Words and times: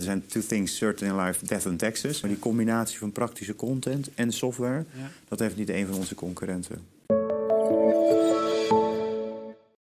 er 0.00 0.06
zijn 0.06 0.26
two 0.26 0.42
things 0.42 0.76
certain 0.76 1.10
in 1.10 1.24
life, 1.24 1.46
death 1.46 1.66
and 1.66 1.78
taxes. 1.78 2.20
Maar 2.20 2.30
die 2.30 2.38
combinatie 2.38 2.98
van 2.98 3.12
praktische 3.12 3.56
content 3.56 4.10
en 4.14 4.32
software, 4.32 4.84
dat 5.28 5.38
heeft 5.38 5.56
niet 5.56 5.68
een 5.68 5.86
van 5.86 5.94
onze 5.94 6.14
concurrenten. 6.14 6.86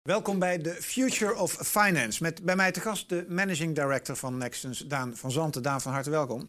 Welkom 0.02 0.38
bij 0.38 0.58
de 0.58 0.70
Future 0.70 1.36
of 1.36 1.52
Finance. 1.52 2.22
Met 2.22 2.42
bij 2.42 2.56
mij 2.56 2.72
te 2.72 2.80
gast 2.80 3.08
de 3.08 3.24
Managing 3.28 3.74
Director 3.74 4.16
van 4.16 4.38
Nextens, 4.38 4.78
Daan 4.78 5.16
van 5.16 5.30
Zanten. 5.30 5.62
Daan, 5.62 5.80
van 5.80 5.92
harte 5.92 6.10
welkom. 6.10 6.48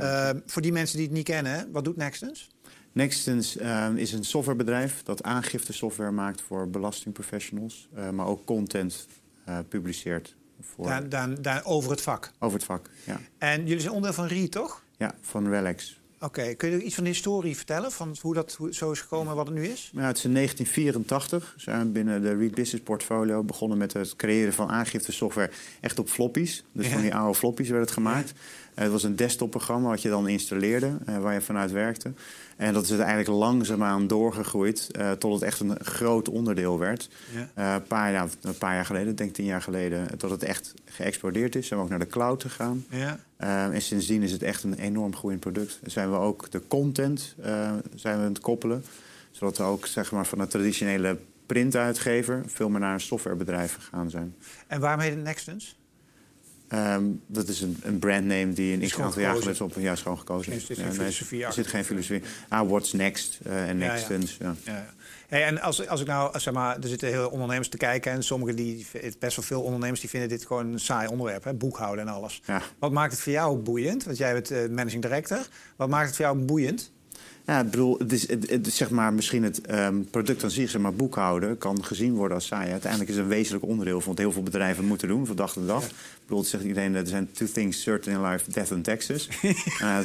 Uh, 0.00 0.30
voor 0.46 0.62
die 0.62 0.72
mensen 0.72 0.96
die 0.96 1.06
het 1.06 1.14
niet 1.14 1.24
kennen, 1.24 1.68
wat 1.72 1.84
doet 1.84 1.96
Nextens? 1.96 2.50
Nextens 2.92 3.56
uh, 3.56 3.88
is 3.94 4.12
een 4.12 4.24
softwarebedrijf 4.24 5.02
dat 5.02 5.22
aangiftesoftware 5.22 6.10
maakt 6.10 6.40
voor 6.40 6.68
belastingprofessionals, 6.68 7.88
uh, 7.96 8.10
maar 8.10 8.26
ook 8.26 8.44
content 8.44 9.06
uh, 9.48 9.58
publiceert. 9.68 10.34
Voor... 10.74 11.08
Daan, 11.08 11.64
over 11.64 11.90
het 11.90 12.00
vak? 12.00 12.30
Over 12.38 12.56
het 12.56 12.66
vak, 12.66 12.90
ja. 13.04 13.20
En 13.38 13.66
jullie 13.66 13.80
zijn 13.80 13.92
onderdeel 13.92 14.26
van 14.26 14.38
RE, 14.38 14.48
toch? 14.48 14.82
Ja, 14.96 15.14
van 15.20 15.48
Relax. 15.48 16.00
Oké, 16.22 16.54
kun 16.54 16.70
je 16.70 16.82
iets 16.82 16.94
van 16.94 17.04
de 17.04 17.10
historie 17.10 17.56
vertellen? 17.56 17.92
Van 17.92 18.16
hoe 18.20 18.34
dat 18.34 18.58
zo 18.70 18.90
is 18.90 19.00
gekomen 19.00 19.30
en 19.30 19.36
wat 19.36 19.46
het 19.46 19.54
nu 19.54 19.66
is? 19.66 19.90
Ja, 19.94 20.06
het 20.06 20.16
is 20.16 20.24
in 20.24 20.34
1984. 20.34 21.54
Zijn 21.56 21.86
we 21.86 21.92
binnen 21.92 22.22
de 22.22 22.36
Read 22.36 22.54
Business 22.54 22.84
Portfolio 22.84 23.42
begonnen 23.42 23.78
met 23.78 23.92
het 23.92 24.16
creëren 24.16 24.52
van 24.52 24.68
aangiftesoftware 24.68 25.50
echt 25.80 25.98
op 25.98 26.08
floppies. 26.08 26.64
Dus 26.72 26.86
ja. 26.86 26.92
van 26.92 27.02
die 27.02 27.14
oude 27.14 27.38
floppies 27.38 27.68
werd 27.68 27.82
het 27.82 27.90
gemaakt. 27.90 28.28
Ja. 28.28 28.40
Uh, 28.74 28.82
het 28.82 28.92
was 28.92 29.02
een 29.02 29.16
desktopprogramma 29.16 29.88
wat 29.88 30.02
je 30.02 30.08
dan 30.08 30.28
installeerde, 30.28 30.92
uh, 31.08 31.18
waar 31.18 31.34
je 31.34 31.40
vanuit 31.40 31.70
werkte. 31.70 32.12
En 32.56 32.72
dat 32.72 32.84
is 32.84 32.90
eigenlijk 32.90 33.28
langzaamaan 33.28 34.06
doorgegroeid 34.06 34.88
uh, 34.98 35.10
tot 35.10 35.32
het 35.32 35.42
echt 35.42 35.60
een 35.60 35.84
groot 35.84 36.28
onderdeel 36.28 36.78
werd. 36.78 37.08
Ja. 37.54 37.74
een, 37.74 37.82
paar, 37.82 38.28
een 38.40 38.58
paar 38.58 38.74
jaar 38.74 38.86
geleden, 38.86 39.16
denk 39.16 39.34
tien 39.34 39.44
jaar 39.44 39.62
geleden, 39.62 40.18
tot 40.18 40.30
het 40.30 40.42
echt 40.42 40.74
geëxplodeerd 40.84 41.56
is. 41.56 41.66
Zijn 41.66 41.78
we 41.78 41.84
ook 41.84 41.90
naar 41.90 41.98
de 41.98 42.06
cloud 42.06 42.42
gegaan. 42.42 42.84
Ja. 42.88 43.18
en 43.70 43.82
sindsdien 43.82 44.22
is 44.22 44.32
het 44.32 44.42
echt 44.42 44.62
een 44.62 44.74
enorm 44.74 45.16
groeiend 45.16 45.40
product. 45.40 45.80
Zijn 45.84 46.10
we 46.10 46.16
ook 46.16 46.50
de 46.50 46.62
content 46.68 47.34
zijn 47.94 48.18
we 48.18 48.24
aan 48.24 48.32
het 48.32 48.40
koppelen. 48.40 48.84
Zodat 49.30 49.56
we 49.56 49.62
ook 49.62 49.86
zeg 49.86 50.12
maar, 50.12 50.26
van 50.26 50.38
de 50.38 50.46
traditionele 50.46 51.18
printuitgever 51.46 52.42
veel 52.46 52.68
meer 52.68 52.80
naar 52.80 52.94
een 52.94 53.00
softwarebedrijf 53.00 53.74
gegaan 53.74 54.10
zijn. 54.10 54.34
En 54.66 54.80
waarom 54.80 55.00
heet 55.00 55.14
het 55.14 55.22
Nextens? 55.22 55.76
Um, 56.74 57.22
dat 57.26 57.48
is 57.48 57.60
een, 57.60 57.76
een 57.82 57.98
brandname 57.98 58.52
die 58.52 58.74
een 58.74 58.88
x 58.88 59.00
aantal 59.00 59.22
jaar 59.22 59.36
geleden 59.36 59.64
op 59.64 59.74
ja, 59.78 59.96
schoon 59.96 60.18
gekozen 60.18 60.52
is. 60.52 60.68
Er 60.68 60.74
zit 60.74 60.84
geen 60.84 60.92
filosofie 60.92 61.44
Er 61.44 61.52
zit 61.52 61.66
geen 61.66 61.84
filosofie. 61.84 62.22
Ah, 62.48 62.68
what's 62.68 62.92
next 62.92 63.38
uh, 63.46 63.68
en 63.68 63.76
nextens. 63.76 64.36
Ja, 64.40 64.54
ja. 64.64 64.72
ja. 64.72 64.86
Hey, 65.28 65.44
en 65.44 65.60
als, 65.60 65.88
als 65.88 66.00
ik 66.00 66.06
nou, 66.06 66.40
zeg 66.40 66.54
maar, 66.54 66.76
er 66.76 66.88
zitten 66.88 67.08
heel 67.08 67.28
ondernemers 67.28 67.68
te 67.68 67.76
kijken 67.76 68.12
en 68.12 68.22
sommigen 68.22 68.56
die, 68.56 68.86
best 69.18 69.36
wel 69.36 69.44
veel 69.44 69.62
ondernemers 69.62 70.00
die 70.00 70.10
vinden 70.10 70.28
dit 70.28 70.46
gewoon 70.46 70.72
een 70.72 70.80
saai 70.80 71.08
onderwerp, 71.08 71.44
hè, 71.44 71.54
boekhouden 71.54 72.06
en 72.06 72.12
alles. 72.12 72.42
Wat 72.78 72.92
maakt 72.92 73.12
het 73.12 73.20
voor 73.20 73.32
jou 73.32 73.58
boeiend? 73.58 74.04
Want 74.04 74.16
jij 74.16 74.32
bent 74.32 74.50
uh, 74.50 74.68
managing 74.68 75.02
director. 75.02 75.46
Wat 75.76 75.88
maakt 75.88 76.06
het 76.06 76.16
voor 76.16 76.24
jou 76.24 76.38
boeiend? 76.38 76.92
Ja, 77.46 77.60
ik 77.60 77.70
bedoel, 77.70 77.98
het 77.98 78.12
is, 78.12 78.28
het, 78.28 78.50
het, 78.50 78.72
zeg 78.72 78.90
maar, 78.90 79.12
misschien 79.12 79.42
het 79.42 79.60
um, 79.70 80.06
product 80.10 80.44
aan 80.44 80.50
zich, 80.50 80.70
zeg 80.70 80.80
maar, 80.80 80.94
boekhouden, 80.94 81.58
kan 81.58 81.84
gezien 81.84 82.14
worden 82.14 82.36
als 82.36 82.46
saai. 82.46 82.70
Uiteindelijk 82.70 83.10
is 83.10 83.16
het 83.16 83.24
een 83.24 83.30
wezenlijk 83.30 83.64
onderdeel 83.64 84.00
van 84.00 84.08
wat 84.08 84.18
heel 84.18 84.32
veel 84.32 84.42
bedrijven 84.42 84.84
moeten 84.84 85.08
doen, 85.08 85.26
van 85.26 85.36
dag 85.36 85.52
tot 85.52 85.66
dag. 85.66 85.82
Ja. 85.82 85.88
Ik 85.88 86.28
bedoel, 86.28 86.38
het 86.38 86.48
zegt 86.48 86.64
iedereen, 86.64 86.94
er 86.94 87.06
zijn 87.06 87.28
two 87.32 87.46
things 87.46 87.82
certain 87.82 88.18
in 88.18 88.30
life, 88.30 88.50
death 88.50 88.72
and 88.72 88.84
taxes. 88.84 89.28
uh, 89.82 89.98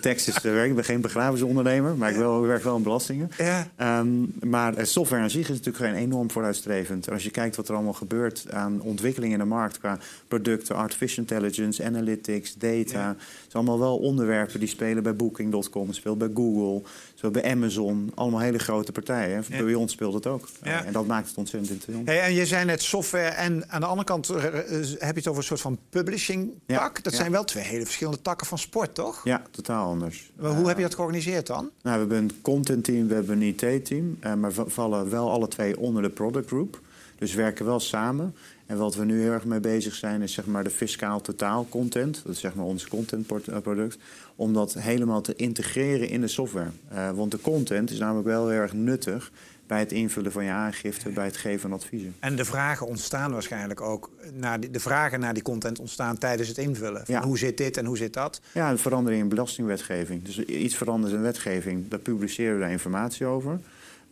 taxes 0.00 0.40
werk, 0.42 0.68
ik 0.68 0.74
ben 0.74 0.84
geen 0.84 1.00
begrafenisondernemer, 1.00 1.96
maar 1.96 2.10
ik, 2.10 2.16
wel, 2.16 2.40
werk 2.40 2.62
wel 2.62 2.76
in 2.76 2.82
belastingen. 2.82 3.30
Ja. 3.38 3.98
Um, 4.00 4.32
maar 4.42 4.86
software 4.86 5.22
aan 5.22 5.30
zich 5.30 5.48
is 5.48 5.56
natuurlijk 5.56 5.84
geen 5.84 5.94
enorm 5.94 6.30
vooruitstrevend. 6.30 7.10
Als 7.10 7.24
je 7.24 7.30
kijkt 7.30 7.56
wat 7.56 7.68
er 7.68 7.74
allemaal 7.74 7.92
gebeurt 7.92 8.46
aan 8.50 8.80
ontwikkeling 8.80 9.32
in 9.32 9.38
de 9.38 9.44
markt 9.44 9.78
qua 9.78 9.98
producten, 10.28 10.76
artificial 10.76 11.24
intelligence, 11.24 11.84
analytics, 11.84 12.54
data. 12.54 13.08
Het 13.08 13.18
zijn 13.48 13.66
allemaal 13.66 13.78
wel 13.78 13.96
onderwerpen 13.96 14.60
die 14.60 14.68
spelen 14.68 15.02
bij 15.02 15.16
Booking.com, 15.16 15.92
speelt 15.92 16.18
bij 16.18 16.30
Google. 16.34 16.79
Zo 17.14 17.30
bij 17.30 17.44
Amazon, 17.50 18.12
allemaal 18.14 18.40
hele 18.40 18.58
grote 18.58 18.92
partijen. 18.92 19.44
Ja. 19.48 19.64
Bij 19.64 19.74
ons 19.74 19.92
speelt 19.92 20.14
het 20.14 20.26
ook. 20.26 20.48
Ja. 20.62 20.84
En 20.84 20.92
dat 20.92 21.06
maakt 21.06 21.28
het 21.28 21.36
ontzettend 21.36 21.72
interessant. 21.72 22.06
Hey, 22.08 22.20
en 22.20 22.32
je 22.32 22.46
zei 22.46 22.64
net 22.64 22.82
software 22.82 23.28
en 23.28 23.64
aan 23.68 23.80
de 23.80 23.86
andere 23.86 24.06
kant 24.06 24.30
uh, 24.30 24.42
heb 24.42 25.14
je 25.14 25.20
het 25.20 25.26
over 25.26 25.40
een 25.40 25.46
soort 25.46 25.60
van 25.60 25.78
publishing 25.90 26.52
tak. 26.66 26.96
Ja. 26.96 27.02
Dat 27.02 27.14
zijn 27.14 27.30
wel 27.30 27.44
twee 27.44 27.64
hele 27.64 27.84
verschillende 27.84 28.22
takken 28.22 28.46
van 28.46 28.58
sport, 28.58 28.94
toch? 28.94 29.24
Ja, 29.24 29.42
totaal 29.50 29.88
anders. 29.88 30.30
Maar 30.36 30.50
hoe 30.50 30.68
heb 30.68 30.76
je 30.76 30.82
dat 30.82 30.94
georganiseerd 30.94 31.46
dan? 31.46 31.56
Nou, 31.56 31.70
we 31.82 31.90
hebben 31.90 32.18
een 32.18 32.42
content 32.42 32.84
team, 32.84 33.08
we 33.08 33.14
hebben 33.14 33.42
een 33.42 33.54
IT-team. 33.58 34.18
Uh, 34.24 34.34
maar 34.34 34.52
we 34.52 34.64
vallen 34.66 35.10
wel 35.10 35.30
alle 35.30 35.48
twee 35.48 35.78
onder 35.78 36.02
de 36.02 36.10
product 36.10 36.46
group. 36.46 36.80
Dus 37.20 37.34
we 37.34 37.42
werken 37.42 37.64
wel 37.64 37.80
samen. 37.80 38.34
En 38.66 38.76
wat 38.76 38.94
we 38.94 39.04
nu 39.04 39.20
heel 39.20 39.32
erg 39.32 39.44
mee 39.44 39.60
bezig 39.60 39.94
zijn, 39.94 40.22
is 40.22 40.32
zeg 40.32 40.46
maar 40.46 40.64
de 40.64 40.70
fiscaal 40.70 41.20
totaal 41.20 41.66
content. 41.68 42.20
Dat 42.24 42.32
is 42.32 42.40
zeg 42.40 42.54
maar 42.54 42.64
ons 42.64 42.88
contentproduct. 42.88 43.98
Om 44.36 44.52
dat 44.52 44.74
helemaal 44.74 45.20
te 45.20 45.34
integreren 45.36 46.08
in 46.08 46.20
de 46.20 46.28
software. 46.28 46.70
Uh, 46.92 47.10
want 47.10 47.30
de 47.30 47.40
content 47.40 47.90
is 47.90 47.98
namelijk 47.98 48.26
wel 48.26 48.48
heel 48.48 48.60
erg 48.60 48.72
nuttig 48.72 49.32
bij 49.66 49.78
het 49.78 49.92
invullen 49.92 50.32
van 50.32 50.44
je 50.44 50.50
aangifte, 50.50 51.10
bij 51.10 51.24
het 51.24 51.36
geven 51.36 51.60
van 51.60 51.72
adviezen. 51.72 52.14
En 52.18 52.36
de 52.36 52.44
vragen 52.44 52.86
ontstaan 52.86 53.32
waarschijnlijk 53.32 53.80
ook. 53.80 54.10
Naar 54.34 54.60
die, 54.60 54.70
de 54.70 54.80
vragen 54.80 55.20
naar 55.20 55.34
die 55.34 55.42
content 55.42 55.78
ontstaan 55.78 56.18
tijdens 56.18 56.48
het 56.48 56.58
invullen. 56.58 57.02
Ja. 57.06 57.22
Hoe 57.22 57.38
zit 57.38 57.56
dit 57.56 57.76
en 57.76 57.84
hoe 57.84 57.96
zit 57.96 58.12
dat? 58.12 58.40
Ja, 58.52 58.70
een 58.70 58.78
verandering 58.78 59.22
in 59.22 59.28
belastingwetgeving. 59.28 60.22
Dus 60.22 60.38
iets 60.38 60.76
verandert 60.76 61.12
in 61.12 61.22
wetgeving, 61.22 61.88
daar 61.88 61.98
publiceren 61.98 62.54
we 62.54 62.60
daar 62.60 62.70
informatie 62.70 63.26
over. 63.26 63.60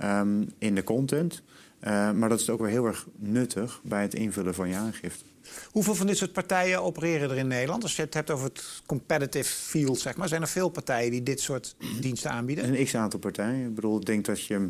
Um, 0.05 0.49
in 0.59 0.75
de 0.75 0.85
content. 0.85 1.43
Uh, 1.85 2.13
maar 2.13 2.29
dat 2.29 2.41
is 2.41 2.51
ook 2.51 2.61
weer 2.61 2.71
heel 2.71 2.87
erg 2.87 3.07
nuttig 3.17 3.81
bij 3.85 4.03
het 4.03 4.15
invullen 4.15 4.55
van 4.55 4.69
je 4.69 4.75
aangifte. 4.75 5.25
Hoeveel 5.71 5.95
van 5.95 6.07
dit 6.07 6.17
soort 6.17 6.33
partijen 6.33 6.83
opereren 6.83 7.31
er 7.31 7.37
in 7.37 7.47
Nederland? 7.47 7.83
Als 7.83 7.97
je 7.97 8.03
het 8.03 8.15
hebt 8.15 8.31
over 8.31 8.45
het 8.47 8.83
competitive 8.87 9.53
field, 9.53 9.99
zeg 9.99 10.17
maar. 10.17 10.29
Zijn 10.29 10.43
er 10.43 10.49
veel 10.49 10.69
partijen 10.69 11.11
die 11.11 11.23
dit 11.23 11.41
soort 11.41 11.77
diensten 12.01 12.31
aanbieden? 12.31 12.75
Een 12.75 12.85
x-aantal 12.85 13.19
partijen. 13.19 13.69
Ik 13.69 13.75
bedoel, 13.75 13.99
ik 13.99 14.07
denk 14.07 14.25
dat 14.25 14.45
je 14.45 14.69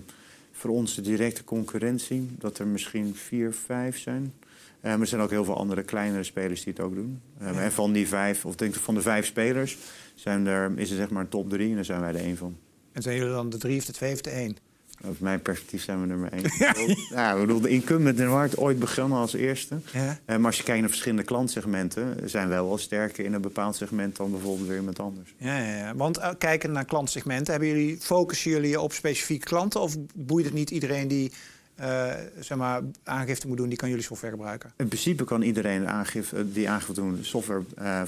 voor 0.52 0.70
ons 0.70 0.94
de 0.94 1.00
directe 1.00 1.44
concurrentie... 1.44 2.30
dat 2.38 2.58
er 2.58 2.66
misschien 2.66 3.14
vier, 3.14 3.52
vijf 3.52 3.98
zijn. 3.98 4.34
Uh, 4.82 4.90
maar 4.90 5.00
er 5.00 5.06
zijn 5.06 5.20
ook 5.20 5.30
heel 5.30 5.44
veel 5.44 5.56
andere 5.56 5.82
kleinere 5.82 6.22
spelers 6.22 6.64
die 6.64 6.72
het 6.72 6.82
ook 6.82 6.94
doen. 6.94 7.20
Uh, 7.42 7.52
ja. 7.52 7.60
En 7.60 7.72
van 7.72 7.92
die 7.92 8.08
vijf, 8.08 8.44
of 8.44 8.54
denk 8.54 8.74
ik 8.74 8.80
van 8.80 8.94
de 8.94 9.02
vijf 9.02 9.26
spelers... 9.26 9.78
Zijn 10.14 10.46
er, 10.46 10.72
is 10.76 10.90
er 10.90 10.96
zeg 10.96 11.10
maar 11.10 11.22
een 11.22 11.28
top 11.28 11.50
drie 11.50 11.68
en 11.68 11.74
daar 11.74 11.84
zijn 11.84 12.00
wij 12.00 12.08
er 12.08 12.20
één 12.20 12.36
van. 12.36 12.56
En 12.92 13.02
zijn 13.02 13.16
jullie 13.16 13.32
dan 13.32 13.50
de 13.50 13.56
drie 13.56 13.78
of 13.78 13.84
de 13.84 13.92
twee 13.92 14.12
of 14.12 14.20
de 14.20 14.30
één? 14.30 14.56
Uit 15.04 15.20
mijn 15.20 15.42
perspectief 15.42 15.82
zijn 15.82 16.00
we 16.00 16.06
nummer 16.06 16.32
één. 16.32 16.42
Ja, 16.58 16.74
ja 17.10 17.32
ik 17.32 17.40
bedoel, 17.40 17.60
de 17.60 17.68
incumbent 17.68 18.18
in 18.18 18.24
de 18.24 18.30
markt 18.30 18.56
ooit 18.56 18.78
begonnen 18.78 19.18
als 19.18 19.32
eerste. 19.32 19.80
Ja. 19.92 20.18
Uh, 20.26 20.36
maar 20.36 20.46
als 20.46 20.56
je 20.56 20.62
kijkt 20.62 20.80
naar 20.80 20.88
verschillende 20.88 21.24
klantsegmenten... 21.24 22.30
zijn 22.30 22.48
wij 22.48 22.62
wel 22.62 22.78
sterker 22.78 23.24
in 23.24 23.32
een 23.32 23.40
bepaald 23.40 23.76
segment 23.76 24.16
dan 24.16 24.30
bijvoorbeeld 24.30 24.68
weer 24.68 24.78
iemand 24.78 25.00
anders. 25.00 25.34
Ja, 25.36 25.58
ja, 25.58 25.76
ja. 25.76 25.94
want 25.94 26.18
uh, 26.18 26.30
kijken 26.38 26.72
naar 26.72 26.84
klantsegmenten... 26.84 27.52
Hebben 27.52 27.68
jullie, 27.68 27.98
focussen 28.00 28.50
jullie 28.50 28.80
op 28.80 28.92
specifieke 28.92 29.46
klanten... 29.46 29.80
of 29.80 29.96
boeit 30.14 30.44
het 30.44 30.54
niet 30.54 30.70
iedereen 30.70 31.08
die 31.08 31.32
uh, 31.80 32.12
zeg 32.40 32.58
maar, 32.58 32.82
aangifte 33.04 33.48
moet 33.48 33.56
doen... 33.56 33.68
die 33.68 33.78
kan 33.78 33.88
jullie 33.88 34.04
software 34.04 34.32
gebruiken? 34.32 34.72
In 34.76 34.88
principe 34.88 35.24
kan 35.24 35.42
iedereen 35.42 35.88
aangifte, 35.88 36.52
die 36.52 36.68
aangifte 36.68 36.92
doen 36.92 37.18
software, 37.20 37.62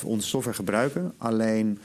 onze 0.04 0.28
software 0.28 0.56
gebruiken. 0.56 1.12
Alleen... 1.16 1.78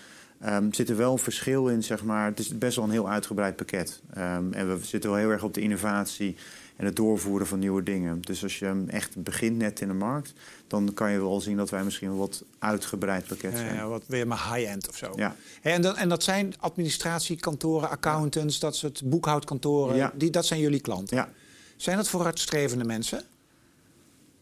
Um, 0.46 0.74
zit 0.74 0.90
er 0.90 0.98
wel 0.98 1.12
een 1.12 1.18
verschil 1.18 1.68
in, 1.68 1.84
zeg 1.84 2.04
maar. 2.04 2.26
Het 2.26 2.40
is 2.40 2.58
best 2.58 2.76
wel 2.76 2.86
een 2.86 2.92
heel 2.92 3.10
uitgebreid 3.10 3.56
pakket. 3.56 4.02
Um, 4.18 4.54
en 4.54 4.68
we 4.68 4.86
zitten 4.86 5.10
wel 5.10 5.20
heel 5.20 5.30
erg 5.30 5.44
op 5.44 5.54
de 5.54 5.62
innovatie 5.62 6.36
en 6.76 6.86
het 6.86 6.96
doorvoeren 6.96 7.48
van 7.48 7.60
nieuwe 7.60 7.84
dingen. 7.84 8.22
Dus 8.22 8.44
als 8.44 8.60
je 8.60 8.84
echt 8.88 9.24
begint 9.24 9.58
net 9.58 9.82
in 9.82 9.88
de 9.88 9.94
markt, 9.94 10.34
dan 10.68 10.94
kan 10.94 11.12
je 11.12 11.20
wel 11.20 11.42
zien 11.42 11.58
dat 11.58 11.70
wij 11.70 11.84
misschien 11.84 12.10
een 12.10 12.18
wat 12.18 12.44
uitgebreid 12.60 13.28
pakket 13.28 13.58
zijn. 13.58 13.76
Ja, 13.76 13.88
wat 13.88 14.04
weer 14.08 14.28
maar 14.28 14.54
high-end 14.54 14.90
of 14.90 14.98
zo. 14.98 15.12
Ja. 15.16 15.36
En, 15.62 15.82
dat, 15.82 15.96
en 15.96 16.10
dat 16.10 16.24
zijn 16.24 16.54
administratiekantoren, 16.60 17.90
accountants, 17.90 18.60
dat 18.60 18.76
soort 18.76 19.02
boekhoudkantoren. 19.06 19.96
Ja. 19.96 20.12
Die, 20.16 20.30
dat 20.30 20.46
zijn 20.46 20.60
jullie 20.60 20.82
klanten. 20.82 21.18
Ja. 21.18 21.30
Zijn 21.76 21.98
dat 21.98 22.10
vooruitstrevende 22.10 22.86
mensen? 22.86 23.24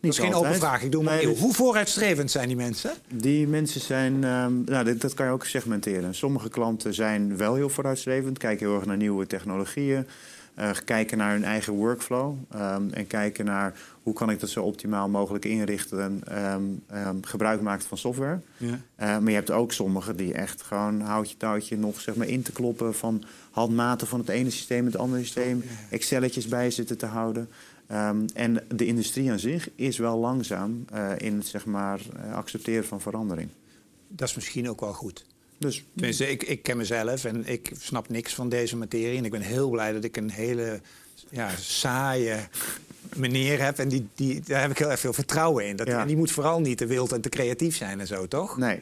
Dat 0.07 0.19
is 0.19 0.19
geen 0.19 0.33
open 0.33 0.55
vraag. 0.55 0.83
Ik 0.83 0.91
doe 0.91 1.03
maar 1.03 1.15
nee, 1.15 1.37
Hoe 1.37 1.53
vooruitstrevend 1.53 2.31
zijn 2.31 2.47
die 2.47 2.57
mensen? 2.57 2.91
Die 3.07 3.47
mensen 3.47 3.81
zijn, 3.81 4.13
um, 4.13 4.63
nou, 4.65 4.85
dat, 4.85 5.01
dat, 5.01 5.13
kan 5.13 5.25
je 5.25 5.31
ook 5.31 5.45
segmenteren. 5.45 6.15
Sommige 6.15 6.50
klanten 6.50 6.94
zijn 6.94 7.38
wel 7.38 7.55
heel 7.55 7.69
vooruitstrevend, 7.69 8.38
kijken 8.38 8.67
heel 8.67 8.75
erg 8.75 8.85
naar 8.85 8.97
nieuwe 8.97 9.27
technologieën. 9.27 10.07
Uh, 10.59 10.69
kijken 10.85 11.17
naar 11.17 11.31
hun 11.31 11.44
eigen 11.44 11.73
workflow 11.73 12.35
um, 12.55 12.94
en 12.94 13.07
kijken 13.07 13.45
naar 13.45 13.73
hoe 14.03 14.13
kan 14.13 14.29
ik 14.29 14.39
dat 14.39 14.50
zo 14.50 14.63
optimaal 14.63 15.09
mogelijk 15.09 15.45
inrichten 15.45 16.21
en 16.25 16.83
um, 17.07 17.19
gebruik 17.21 17.61
maken 17.61 17.88
van 17.88 17.97
software. 17.97 18.39
Ja. 18.57 18.67
Uh, 18.67 18.77
maar 18.97 19.29
je 19.29 19.35
hebt 19.35 19.51
ook 19.51 19.71
sommigen 19.71 20.15
die 20.15 20.33
echt 20.33 20.61
gewoon 20.61 21.01
houtje 21.01 21.38
touwtje 21.38 21.77
nog 21.77 21.99
zeg 21.99 22.15
maar, 22.15 22.27
in 22.27 22.41
te 22.41 22.51
kloppen 22.51 22.95
van 22.95 23.23
handmaten 23.51 24.07
van 24.07 24.19
het 24.19 24.29
ene 24.29 24.49
systeem 24.49 24.85
het 24.85 24.97
andere 24.97 25.21
systeem. 25.21 25.63
Excelletjes 25.89 26.47
bij 26.47 26.71
zitten 26.71 26.97
te 26.97 27.06
houden. 27.06 27.49
Um, 27.91 28.25
en 28.33 28.63
de 28.75 28.85
industrie 28.85 29.31
aan 29.31 29.39
zich 29.39 29.69
is 29.75 29.97
wel 29.97 30.18
langzaam 30.18 30.85
uh, 30.94 31.12
in 31.18 31.35
het 31.38 31.47
zeg 31.47 31.65
maar, 31.65 32.00
uh, 32.15 32.33
accepteren 32.33 32.85
van 32.85 33.01
verandering. 33.01 33.50
Dat 34.07 34.27
is 34.27 34.35
misschien 34.35 34.69
ook 34.69 34.80
wel 34.80 34.94
goed. 34.94 35.25
Dus, 35.57 35.83
Tenminste, 35.95 36.30
ik, 36.30 36.44
ik 36.44 36.63
ken 36.63 36.77
mezelf 36.77 37.25
en 37.25 37.47
ik 37.47 37.71
snap 37.80 38.09
niks 38.09 38.33
van 38.33 38.50
deze 38.50 38.77
materie. 38.77 39.18
En 39.18 39.25
ik 39.25 39.31
ben 39.31 39.41
heel 39.41 39.69
blij 39.69 39.91
dat 39.94 40.03
ik 40.03 40.18
een 40.18 40.30
hele 40.30 40.81
ja, 41.30 41.50
saaie 41.59 42.47
meneer 43.15 43.62
heb 43.63 43.77
en 43.77 43.89
die, 43.89 44.07
die, 44.15 44.41
daar 44.45 44.62
heb 44.62 44.71
ik 44.71 44.77
heel 44.77 44.91
erg 44.91 45.00
veel 45.00 45.13
vertrouwen 45.13 45.68
in. 45.68 45.75
Dat, 45.75 45.88
En 45.88 46.07
die 46.07 46.18
moet 46.18 46.31
vooral 46.31 46.59
niet 46.59 46.77
te 46.77 46.85
wild 46.85 47.12
en 47.12 47.21
te 47.21 47.30
creatief 47.30 47.75
zijn 47.75 48.00
en 48.00 48.07
zo, 48.07 48.27
toch? 48.27 48.57
Nee. 48.57 48.81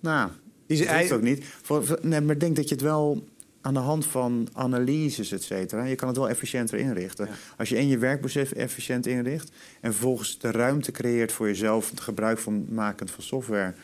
Nou, 0.00 0.30
die, 0.66 0.78
dat 0.78 0.86
hij... 0.86 1.12
ook 1.12 1.22
niet. 1.22 1.44
Voor, 1.62 1.98
nee, 2.02 2.20
maar 2.20 2.34
ik 2.34 2.40
denk 2.40 2.56
dat 2.56 2.68
je 2.68 2.74
het 2.74 2.84
wel 2.84 3.24
aan 3.60 3.74
de 3.74 3.80
hand 3.80 4.06
van 4.06 4.48
analyses, 4.52 5.32
et 5.32 5.42
cetera, 5.42 5.84
je 5.84 5.94
kan 5.94 6.08
het 6.08 6.16
wel 6.16 6.28
efficiënter 6.28 6.78
inrichten. 6.78 7.28
Als 7.56 7.68
je 7.68 7.78
in 7.78 7.88
je 7.88 7.98
werkproces 7.98 8.52
efficiënt 8.52 9.06
inricht 9.06 9.50
en 9.80 9.92
vervolgens 9.92 10.38
de 10.38 10.50
ruimte 10.50 10.92
creëert 10.92 11.32
voor 11.32 11.46
jezelf, 11.46 11.90
het 11.90 12.00
gebruik 12.00 12.38
van 12.38 12.66
makend 12.68 13.10
van 13.10 13.24
software, 13.24 13.74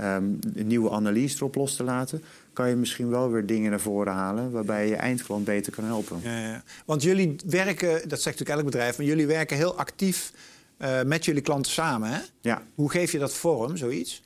um, 0.00 0.38
een 0.54 0.66
nieuwe 0.66 0.90
analyse 0.90 1.36
erop 1.36 1.54
los 1.54 1.76
te 1.76 1.84
laten, 1.84 2.22
kan 2.52 2.68
je 2.68 2.74
misschien 2.74 3.08
wel 3.08 3.30
weer 3.30 3.46
dingen 3.46 3.70
naar 3.70 3.80
voren 3.80 4.12
halen 4.12 4.50
waarbij 4.50 4.84
je 4.84 4.90
je 4.90 4.96
eindklant 4.96 5.44
beter 5.44 5.72
kan 5.72 5.84
helpen. 5.84 6.20
Ja, 6.22 6.38
ja. 6.40 6.62
Want 6.84 7.02
jullie 7.02 7.36
werken, 7.46 7.88
dat 7.88 8.20
zegt 8.20 8.38
natuurlijk 8.38 8.58
elk 8.58 8.64
bedrijf, 8.64 8.98
maar 8.98 9.06
jullie 9.06 9.26
werken 9.26 9.56
heel 9.56 9.76
actief 9.76 10.32
uh, 10.78 11.02
met 11.02 11.24
jullie 11.24 11.42
klanten 11.42 11.72
samen. 11.72 12.10
Hè? 12.10 12.20
Ja. 12.40 12.62
Hoe 12.74 12.90
geef 12.90 13.12
je 13.12 13.18
dat 13.18 13.34
vorm, 13.34 13.76
zoiets? 13.76 14.22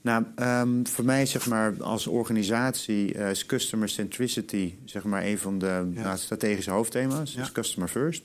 Nou, 0.00 0.24
um, 0.36 0.86
voor 0.86 1.04
mij 1.04 1.26
zeg 1.26 1.46
maar 1.46 1.74
als 1.82 2.06
organisatie 2.06 3.14
uh, 3.14 3.30
is 3.30 3.46
customer 3.46 3.88
centricity 3.88 4.74
zeg 4.84 5.04
maar 5.04 5.24
een 5.24 5.38
van 5.38 5.58
de 5.58 5.90
ja. 5.94 6.02
nou, 6.02 6.18
strategische 6.18 6.70
hoofdthema's. 6.70 7.32
Ja. 7.32 7.40
Dus 7.40 7.52
customer 7.52 7.88
first. 7.88 8.22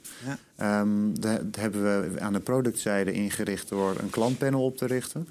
Ja. 0.58 0.80
Um, 0.80 1.20
dat 1.20 1.42
hebben 1.52 2.12
we 2.14 2.20
aan 2.20 2.34
de 2.34 2.40
productzijde 2.40 3.12
ingericht 3.12 3.70
door 3.70 3.96
een 4.00 4.10
klantpanel 4.10 4.64
op 4.64 4.78
te 4.78 4.86
richten. 4.86 5.28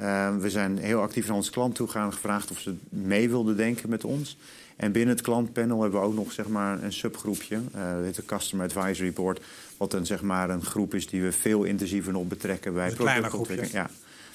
Uh, 0.00 0.36
we 0.36 0.50
zijn 0.50 0.78
heel 0.78 1.00
actief 1.00 1.26
naar 1.26 1.36
onze 1.36 1.50
klant 1.50 1.74
toe 1.74 1.86
gegaan, 1.86 2.12
gevraagd 2.12 2.50
of 2.50 2.58
ze 2.58 2.74
mee 2.88 3.28
wilden 3.28 3.56
denken 3.56 3.88
met 3.88 4.04
ons. 4.04 4.36
En 4.76 4.92
binnen 4.92 5.14
het 5.14 5.24
klantpanel 5.24 5.82
hebben 5.82 6.00
we 6.00 6.06
ook 6.06 6.14
nog 6.14 6.32
zeg 6.32 6.48
maar, 6.48 6.82
een 6.82 6.92
subgroepje, 6.92 7.60
uh, 7.76 8.02
dit 8.02 8.14
de 8.14 8.24
Customer 8.24 8.66
Advisory 8.66 9.12
Board, 9.12 9.40
wat 9.76 9.92
een, 9.92 10.06
zeg 10.06 10.22
maar, 10.22 10.50
een 10.50 10.64
groep 10.64 10.94
is 10.94 11.06
die 11.06 11.22
we 11.22 11.32
veel 11.32 11.64
intensiever 11.64 12.12
nog 12.12 12.26
betrekken 12.26 12.74
bij 12.74 12.92
productontwikkeling. 12.92 13.72
Ja, 13.72 13.90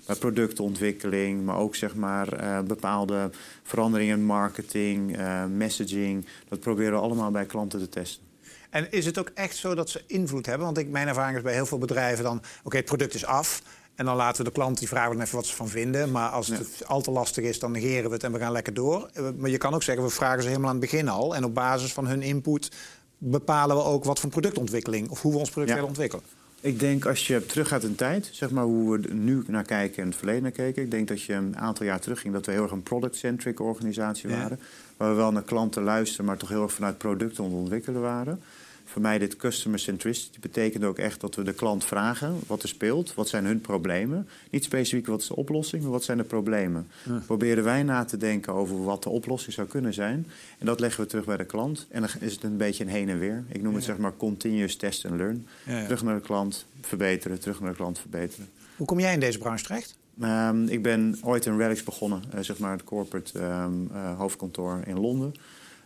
bij 0.06 0.16
productontwikkeling, 0.16 1.46
maar 1.46 1.58
ook 1.58 1.76
zeg 1.76 1.96
maar, 1.96 2.42
uh, 2.42 2.60
bepaalde 2.62 3.30
veranderingen 3.64 4.18
in 4.18 4.26
marketing, 4.26 5.18
uh, 5.18 5.46
messaging. 5.46 6.26
Dat 6.48 6.60
proberen 6.60 6.94
we 6.94 7.00
allemaal 7.00 7.32
bij 7.32 7.46
klanten 7.46 7.80
te 7.80 7.90
testen. 7.90 8.26
En 8.70 8.92
is 8.92 9.06
het 9.06 9.20
ook 9.20 9.32
echt 9.34 9.56
zo 9.56 9.76
dat 9.76 9.90
ze 9.90 10.02
invloed 10.08 10.46
hebben? 10.46 10.66
Want 10.66 10.78
ik, 10.78 10.90
mijn 10.90 11.08
ervaring 11.08 11.38
is 11.38 11.44
bij 11.44 11.54
heel 11.54 11.66
veel 11.66 11.78
bedrijven 11.78 12.24
dan... 12.24 12.42
oké, 12.64 12.78
het 12.78 12.86
product 12.86 13.14
is 13.14 13.26
af, 13.26 13.62
en 13.98 14.06
dan 14.06 14.16
laten 14.16 14.38
we 14.38 14.44
de 14.44 14.56
klant 14.56 14.80
die 14.80 14.88
vragen 14.88 15.22
even 15.22 15.36
wat 15.36 15.46
ze 15.46 15.56
van 15.56 15.68
vinden. 15.68 16.12
Maar 16.12 16.30
als 16.30 16.48
het 16.48 16.84
al 16.86 17.02
te 17.02 17.12
lastig 17.12 17.44
is, 17.44 17.60
dan 17.60 17.72
negeren 17.72 18.10
we 18.10 18.16
het 18.16 18.24
en 18.24 18.32
we 18.32 18.40
gaan 18.40 18.52
lekker 18.52 18.74
door. 18.74 19.10
Eh, 19.14 19.24
maar 19.38 19.50
je 19.50 19.58
kan 19.58 19.74
ook 19.74 19.84
zeggen, 19.84 20.04
we 20.04 20.10
vragen 20.10 20.42
ze 20.42 20.48
helemaal 20.48 20.70
aan 20.70 20.76
het 20.76 20.90
begin 20.90 21.08
al. 21.08 21.36
En 21.36 21.44
op 21.44 21.54
basis 21.54 21.94
van 21.94 22.08
hun 22.08 22.22
input 22.22 22.72
bepalen 23.18 23.76
we 23.76 23.84
ook 23.84 24.04
wat 24.04 24.20
voor 24.20 24.30
productontwikkeling... 24.30 25.10
of 25.10 25.22
hoe 25.22 25.32
we 25.32 25.38
ons 25.38 25.50
product 25.50 25.74
willen 25.74 25.88
ontwikkelen. 25.88 26.24
Ik 26.62 26.80
denk 26.80 27.06
als 27.06 27.28
je 27.28 27.46
teruggaat 27.46 27.84
in 27.84 27.96
tijd, 27.96 28.30
zeg 28.32 28.50
maar 28.50 28.64
hoe 28.64 28.98
we 28.98 29.14
nu 29.14 29.44
naar 29.48 29.64
kijken 29.64 30.02
en 30.02 30.08
het 30.10 30.18
verleden 30.18 30.42
naar 30.42 30.52
keken. 30.52 30.84
Ik 30.84 30.92
denk 30.92 31.08
dat 31.08 31.22
je 31.22 31.34
een 31.34 31.58
aantal 31.58 31.86
jaar 31.86 32.00
terug 32.00 32.20
ging 32.20 32.34
dat 32.34 32.46
we 32.46 32.52
heel 32.52 32.64
erg 32.64 32.72
een 32.72 32.84
product-centric 32.84 33.60
organisatie 33.60 34.30
waren. 34.30 34.60
Waar 34.98 35.10
we 35.10 35.16
wel 35.16 35.32
naar 35.32 35.44
klanten 35.44 35.84
luisteren, 35.84 36.26
maar 36.26 36.38
toch 36.38 36.50
heel 36.50 36.64
erg 36.64 36.74
vanuit 36.74 36.98
producten 36.98 37.44
ontwikkelen 37.44 38.02
waren 38.02 38.42
voor 38.88 39.02
mij 39.02 39.18
dit 39.18 39.36
customer 39.36 39.80
centricity 39.80 40.40
betekent 40.40 40.84
ook 40.84 40.98
echt 40.98 41.22
dat 41.22 41.36
we 41.36 41.44
de 41.44 41.54
klant 41.54 41.86
vragen 41.86 42.40
wat 42.48 42.64
er 42.64 42.70
speelt, 42.70 43.14
wat 43.14 43.28
zijn 43.28 43.46
hun 43.46 43.62
problemen. 43.62 44.28
Niet 44.50 44.64
specifiek 44.64 45.08
wat 45.08 45.22
is 45.22 45.28
de 45.28 45.36
oplossing, 45.36 45.82
maar 45.84 45.92
wat 45.92 46.04
zijn 46.04 46.18
de 46.18 46.24
problemen. 46.24 46.88
Ja. 47.04 47.22
Proberen 47.26 47.64
wij 47.64 47.84
na 47.84 48.06
te 48.06 48.18
denken 48.18 48.54
over 48.54 48.84
wat 48.84 49.04
de 49.04 49.10
oplossing 49.10 49.54
zou 49.54 49.68
kunnen 49.68 49.94
zijn. 49.94 50.28
En 50.60 50.66
dat 50.66 50.80
leggen 50.80 51.04
we 51.04 51.10
terug 51.10 51.26
bij 51.26 51.38
de 51.38 51.46
klant. 51.46 51.86
En 51.90 52.02
dan 52.02 52.10
is 52.20 52.34
het 52.34 52.44
een 52.44 52.58
beetje 52.58 52.84
een 52.84 52.90
heen 52.90 53.10
en 53.10 53.20
weer. 53.20 53.44
Ik 53.48 53.62
noem 53.62 53.76
het 53.76 53.84
zeg 53.84 53.98
maar 53.98 54.18
continuous 54.18 54.76
test 54.76 55.06
and 55.06 55.16
learn. 55.16 55.48
Terug 55.66 56.04
naar 56.04 56.16
de 56.16 56.22
klant, 56.22 56.66
verbeteren, 56.82 57.40
terug 57.40 57.60
naar 57.60 57.70
de 57.70 57.76
klant, 57.76 58.00
verbeteren. 58.00 58.50
Hoe 58.76 58.88
kom 58.88 59.00
jij 59.00 59.14
in 59.14 59.20
deze 59.20 59.38
branche 59.38 59.64
terecht? 59.64 59.96
Um, 60.24 60.68
ik 60.68 60.82
ben 60.82 61.18
ooit 61.22 61.46
in 61.46 61.58
Relics 61.58 61.84
begonnen, 61.84 62.24
uh, 62.36 62.40
zeg 62.42 62.58
maar 62.58 62.72
het 62.72 62.84
corporate 62.84 63.40
um, 63.40 63.90
uh, 63.94 64.18
hoofdkantoor 64.18 64.82
in 64.86 65.00
Londen. 65.00 65.34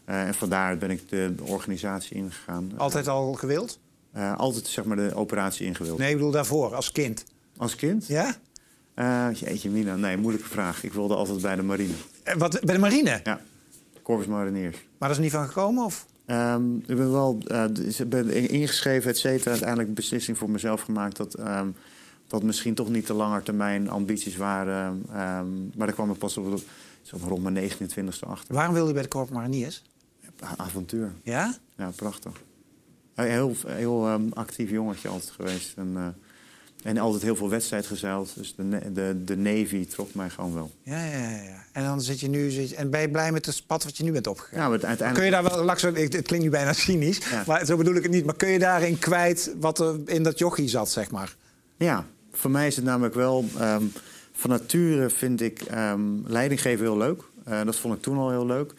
Uh, 0.06 0.28
en 0.28 0.34
vandaar 0.34 0.78
ben 0.78 0.90
ik 0.90 1.10
de, 1.10 1.34
de 1.36 1.44
organisatie 1.44 2.16
ingegaan. 2.16 2.72
Altijd 2.78 3.08
al 3.08 3.34
gewild? 3.34 3.80
Uh, 4.18 4.38
altijd 4.38 4.68
zeg 4.68 4.86
maar 4.86 4.98
de 4.98 5.16
operatie 5.16 5.66
ingewild. 5.66 5.98
Nee, 5.98 6.10
ik 6.10 6.16
bedoel 6.16 6.32
daarvoor, 6.32 6.76
als 6.76 6.92
kind. 6.92 7.24
Als 7.58 7.76
kind? 7.76 8.08
Ja? 8.08 8.36
Uh, 8.96 9.28
jeetje, 9.34 9.70
Mina. 9.70 9.96
Nee, 9.96 10.18
moeilijke 10.18 10.50
vraag. 10.50 10.84
Ik 10.84 10.94
wilde 10.94 11.16
altijd 11.16 11.42
bij 11.42 11.56
de 11.56 11.62
marine. 11.62 11.94
wat, 12.38 12.60
bij 12.62 12.74
de 12.74 12.82
marine? 12.82 13.20
Ja, 13.24 13.42
Corpus 14.02 14.28
Mariniers. 14.28 14.78
Maar 14.98 15.10
dat 15.10 15.18
is 15.18 15.24
niet 15.24 15.34
van 15.34 15.48
gekomen, 15.48 15.86
of? 15.86 16.06
Um, 16.26 16.76
ik 16.76 16.96
ben 16.96 17.12
wel 17.12 17.38
uh, 17.48 17.66
ben 18.08 18.50
ingeschreven, 18.50 19.10
et 19.10 19.18
cetera. 19.18 19.50
Uiteindelijk 19.50 19.90
een 19.90 19.96
beslissing 19.96 20.38
voor 20.38 20.50
mezelf 20.50 20.82
gemaakt... 20.82 21.18
dat, 21.18 21.40
um, 21.40 21.76
dat 22.28 22.44
misschien 22.44 22.74
toch 22.74 22.90
niet 22.90 23.08
de 23.08 23.14
lange 23.14 23.44
termijn 23.44 23.90
ambities 23.90 24.38
waren. 24.38 24.88
Um, 24.88 25.72
maar 25.76 25.88
daar 25.88 25.96
kwam 25.96 26.12
ik 26.12 26.18
pas 26.18 26.38
op, 26.38 26.62
rond 27.12 27.44
mijn 27.44 27.72
29e 27.72 28.28
achter. 28.28 28.56
Waarom 28.56 28.74
wilde 28.74 28.88
je 28.88 28.94
bij 28.94 29.04
de 29.04 29.10
Corpus 29.10 29.36
Mariniers? 29.36 29.84
Avontuur. 30.58 31.12
Ja? 31.24 31.56
Ja, 31.78 31.92
prachtig. 31.96 32.32
Heel, 33.14 33.56
heel 33.68 34.10
um, 34.10 34.32
actief 34.34 34.70
jongetje 34.70 35.08
altijd 35.08 35.32
geweest. 35.32 35.74
En, 35.76 35.94
uh, 35.98 36.06
en 36.84 36.98
altijd 36.98 37.24
heel 37.24 37.36
veel 37.36 37.50
wedstrijd 37.50 37.86
gezeild. 37.86 38.34
Dus 38.36 38.56
de, 38.56 38.92
de, 38.94 39.22
de 39.26 39.38
Navy 39.38 39.88
trok 39.88 40.14
mij 40.14 40.30
gewoon 40.30 40.54
wel. 40.54 40.72
Ja, 40.84 41.06
ja, 41.06 41.30
ja. 41.30 41.64
En 41.72 41.84
dan 41.84 42.02
zit 42.02 42.20
je 42.20 42.28
nu... 42.28 42.50
Zit 42.50 42.74
en 42.74 42.90
ben 42.90 43.02
je 43.02 43.10
blij 43.10 43.32
met 43.32 43.46
het 43.46 43.64
pad 43.68 43.84
wat 43.84 43.98
je 43.98 44.04
nu 44.04 44.12
bent 44.12 44.28
opgegaan? 44.28 44.60
Ja, 44.60 44.70
maar 44.70 44.72
uiteindelijk... 44.72 45.16
Kun 45.16 45.26
je 45.26 45.32
daar 45.32 45.44
wel... 45.44 45.64
Langs, 45.64 45.82
het 45.82 46.10
klinkt 46.10 46.40
nu 46.40 46.50
bijna 46.50 46.74
cynisch, 46.74 47.18
ja. 47.18 47.44
maar 47.48 47.66
zo 47.66 47.78
bedoel 47.78 47.96
ik 47.96 48.04
het 48.04 48.12
niet. 48.12 48.26
Maar 48.26 48.36
kun 48.36 48.50
je 48.50 48.60
daarin 48.60 49.00
kwijt 49.00 49.54
wat 49.60 49.80
er 49.80 50.00
in 50.06 50.24
dat 50.24 50.38
jochie 50.40 50.68
zat, 50.68 50.90
zeg 50.90 51.12
maar? 51.12 51.36
Ja, 51.78 52.06
voor 52.32 52.52
mij 52.52 52.68
is 52.68 52.76
het 52.76 52.86
namelijk 52.86 53.14
wel... 53.14 53.46
Um, 53.62 53.92
van 54.34 54.50
nature 54.50 55.10
vind 55.10 55.42
ik 55.42 55.62
um, 55.76 56.24
leidinggeven 56.28 56.86
heel 56.86 56.98
leuk. 56.98 57.22
Uh, 57.50 57.64
dat 57.64 57.76
vond 57.76 57.96
ik 57.96 58.02
toen 58.02 58.18
al 58.18 58.30
heel 58.30 58.46
leuk. 58.46 58.74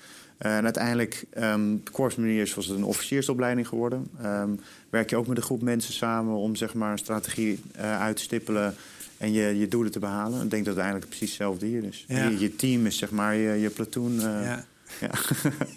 Uh, 0.47 0.57
en 0.57 0.65
uiteindelijk, 0.65 1.25
um, 1.39 1.83
korpsmaniers 1.93 2.55
was 2.55 2.67
het 2.67 2.77
een 2.77 2.85
officiersopleiding 2.85 3.69
geworden. 3.69 4.09
Um, 4.25 4.61
werk 4.91 5.11
je 5.11 5.17
ook 5.17 5.27
met 5.27 5.37
een 5.37 5.43
groep 5.43 5.63
mensen 5.63 5.95
samen 5.95 6.35
om 6.35 6.57
zeg 6.57 6.75
maar, 6.75 6.93
een 6.93 6.99
strategie 6.99 7.61
uh, 7.77 8.01
uit 8.01 8.17
te 8.17 8.23
stippelen 8.23 8.75
en 9.19 9.33
je, 9.33 9.59
je 9.59 9.69
doelen 9.69 9.93
te 9.93 9.99
behalen. 9.99 10.43
Ik 10.43 10.51
denk 10.51 10.65
dat 10.65 10.75
het 10.75 10.83
eigenlijk 10.83 11.09
precies 11.09 11.29
hetzelfde 11.29 11.67
hier 11.67 11.85
is. 11.85 12.05
Ja. 12.09 12.29
Je, 12.29 12.39
je, 12.39 12.57
team 12.57 12.87
is 12.87 12.99
zeg 12.99 13.11
maar 13.11 13.35
je, 13.35 13.61
je 13.61 13.71
platoon. 13.71 14.15
Uh, 14.15 14.23
ja. 14.23 14.65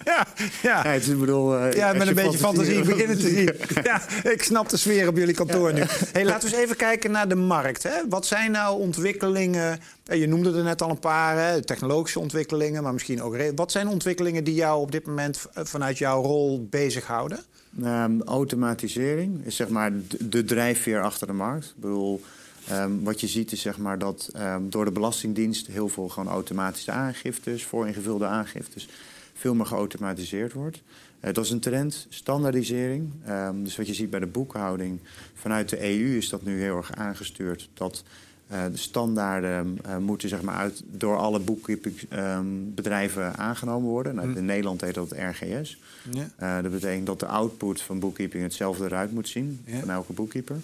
Ja. 0.03 0.27
ja, 0.61 0.83
ja. 0.83 0.83
is, 0.83 1.17
bedoel, 1.17 1.57
uh, 1.57 1.73
ja, 1.73 1.93
met 1.93 2.07
een 2.07 2.13
beetje 2.13 2.37
fantasie, 2.37 2.83
beginnen 2.93 3.17
te 3.17 3.29
zien. 3.29 3.51
ja, 3.83 4.01
ik 4.23 4.43
snap 4.43 4.69
de 4.69 4.77
sfeer 4.77 5.07
op 5.07 5.17
jullie 5.17 5.35
kantoor 5.35 5.73
nu. 5.73 5.83
Hey, 6.11 6.25
laten 6.25 6.49
we 6.49 6.55
eens 6.55 6.63
even 6.63 6.75
kijken 6.75 7.11
naar 7.11 7.27
de 7.27 7.35
markt. 7.35 7.83
Hè. 7.83 8.07
Wat 8.09 8.25
zijn 8.25 8.51
nou 8.51 8.79
ontwikkelingen? 8.79 9.79
Je 10.03 10.27
noemde 10.27 10.57
er 10.57 10.63
net 10.63 10.81
al 10.81 10.89
een 10.89 10.99
paar, 10.99 11.37
hè, 11.37 11.61
technologische 11.61 12.19
ontwikkelingen, 12.19 12.83
maar 12.83 12.93
misschien 12.93 13.21
ook. 13.21 13.37
Wat 13.55 13.71
zijn 13.71 13.87
ontwikkelingen 13.87 14.43
die 14.43 14.55
jou 14.55 14.81
op 14.81 14.91
dit 14.91 15.05
moment 15.05 15.45
eh, 15.53 15.63
vanuit 15.65 15.97
jouw 15.97 16.21
rol 16.21 16.67
bezighouden? 16.69 17.39
Um, 17.83 18.21
automatisering 18.21 19.45
is 19.45 19.55
zeg 19.55 19.69
maar 19.69 19.91
de, 20.07 20.29
de 20.29 20.43
drijfveer 20.43 21.01
achter 21.01 21.27
de 21.27 21.33
markt. 21.33 21.65
Ik 21.65 21.81
bedoel, 21.81 22.21
Um, 22.71 23.03
wat 23.03 23.19
je 23.21 23.27
ziet 23.27 23.51
is 23.51 23.61
zeg 23.61 23.77
maar 23.77 23.99
dat 23.99 24.31
um, 24.35 24.69
door 24.69 24.85
de 24.85 24.91
Belastingdienst 24.91 25.67
heel 25.67 25.89
veel 25.89 26.09
gewoon 26.09 26.33
automatische 26.33 26.91
aangiftes, 26.91 27.65
vooringevulde 27.65 28.25
aangiftes, 28.25 28.87
veel 29.33 29.55
meer 29.55 29.65
geautomatiseerd 29.65 30.53
wordt. 30.53 30.81
Uh, 31.21 31.33
dat 31.33 31.45
is 31.45 31.51
een 31.51 31.59
trend, 31.59 32.07
standaardisering. 32.09 33.11
Um, 33.29 33.63
dus 33.63 33.75
wat 33.75 33.87
je 33.87 33.93
ziet 33.93 34.09
bij 34.09 34.19
de 34.19 34.25
boekhouding, 34.25 34.99
vanuit 35.33 35.69
de 35.69 35.83
EU 35.83 36.17
is 36.17 36.29
dat 36.29 36.43
nu 36.43 36.61
heel 36.61 36.77
erg 36.77 36.93
aangestuurd. 36.93 37.69
Dat 37.73 38.03
uh, 38.51 38.63
de 38.71 38.77
standaarden 38.77 39.77
uh, 39.85 39.97
moeten 39.97 40.29
zeg 40.29 40.41
maar, 40.41 40.55
uit, 40.55 40.83
door 40.85 41.17
alle 41.17 41.39
boekkeepingbedrijven 41.39 43.37
aangenomen 43.37 43.89
worden. 43.89 44.15
Nou, 44.15 44.31
hm. 44.31 44.37
In 44.37 44.45
Nederland 44.45 44.81
heet 44.81 44.93
dat 44.93 45.11
RGS. 45.11 45.79
Ja. 46.37 46.61
dat 46.61 46.71
betekent 46.71 47.05
dat 47.05 47.19
de 47.19 47.25
output 47.25 47.81
van 47.81 47.99
boekkeeping 47.99 48.43
hetzelfde 48.43 48.85
eruit 48.85 49.11
moet 49.11 49.27
zien 49.27 49.61
ja. 49.65 49.79
van 49.79 49.89
elke 49.89 50.13
boekkeeper. 50.13 50.57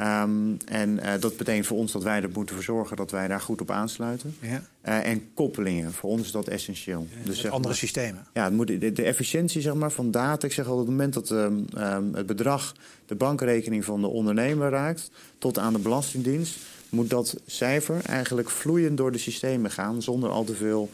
Um, 0.00 0.56
en 0.66 0.90
uh, 0.90 1.12
dat 1.20 1.36
betekent 1.36 1.66
voor 1.66 1.78
ons 1.78 1.92
dat 1.92 2.02
wij 2.02 2.22
er 2.22 2.30
moeten 2.32 2.54
voor 2.54 2.64
zorgen 2.64 2.96
dat 2.96 3.10
wij 3.10 3.28
daar 3.28 3.40
goed 3.40 3.60
op 3.60 3.70
aansluiten. 3.70 4.36
Ja. 4.40 4.62
Uh, 4.84 5.06
en 5.06 5.34
koppelingen, 5.34 5.92
voor 5.92 6.10
ons 6.10 6.22
is 6.22 6.30
dat 6.30 6.48
essentieel. 6.48 7.06
Ja, 7.10 7.24
dus 7.24 7.44
andere 7.44 7.62
maar, 7.62 7.74
systemen. 7.74 8.26
Ja, 8.34 8.50
moet, 8.50 8.66
de, 8.66 8.92
de, 8.92 9.02
efficiëntie 9.02 9.60
zeg 9.60 9.74
maar, 9.74 9.92
van 9.92 10.10
data. 10.10 10.46
Ik 10.46 10.52
zeg 10.52 10.66
al, 10.66 10.72
op 10.72 10.78
het 10.78 10.88
moment 10.88 11.14
dat 11.14 11.30
um, 11.30 11.64
um, 11.78 12.14
het 12.14 12.26
bedrag 12.26 12.74
de 13.06 13.14
bankrekening 13.14 13.84
van 13.84 14.00
de 14.00 14.06
ondernemer 14.06 14.70
raakt, 14.70 15.10
tot 15.38 15.58
aan 15.58 15.72
de 15.72 15.78
Belastingdienst, 15.78 16.58
moet 16.88 17.10
dat 17.10 17.36
cijfer 17.46 18.00
eigenlijk 18.04 18.50
vloeiend 18.50 18.96
door 18.96 19.12
de 19.12 19.18
systemen 19.18 19.70
gaan, 19.70 20.02
zonder 20.02 20.30
al 20.30 20.44
te 20.44 20.54
veel 20.54 20.90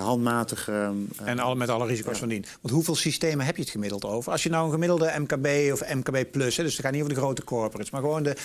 handmatige... 0.00 0.72
Uh, 0.72 1.28
en 1.28 1.38
al, 1.38 1.56
met 1.56 1.68
alle 1.68 1.86
risico's 1.86 2.12
ja. 2.12 2.18
van 2.18 2.28
dien. 2.28 2.44
Want 2.60 2.74
hoeveel 2.74 2.94
systemen 2.94 3.46
heb 3.46 3.56
je 3.56 3.62
het 3.62 3.70
gemiddeld 3.70 4.04
over? 4.04 4.32
Als 4.32 4.42
je 4.42 4.50
nou 4.50 4.64
een 4.64 4.72
gemiddelde 4.72 5.12
MKB 5.18 5.72
of 5.72 5.94
MKB 5.94 6.30
plus... 6.30 6.56
Hè, 6.56 6.62
dus 6.62 6.72
het 6.72 6.84
gaat 6.84 6.92
niet 6.92 7.02
over 7.02 7.14
de 7.14 7.20
grote 7.20 7.44
corporates, 7.44 7.90
maar 7.90 8.00
gewoon 8.00 8.22
de... 8.22 8.36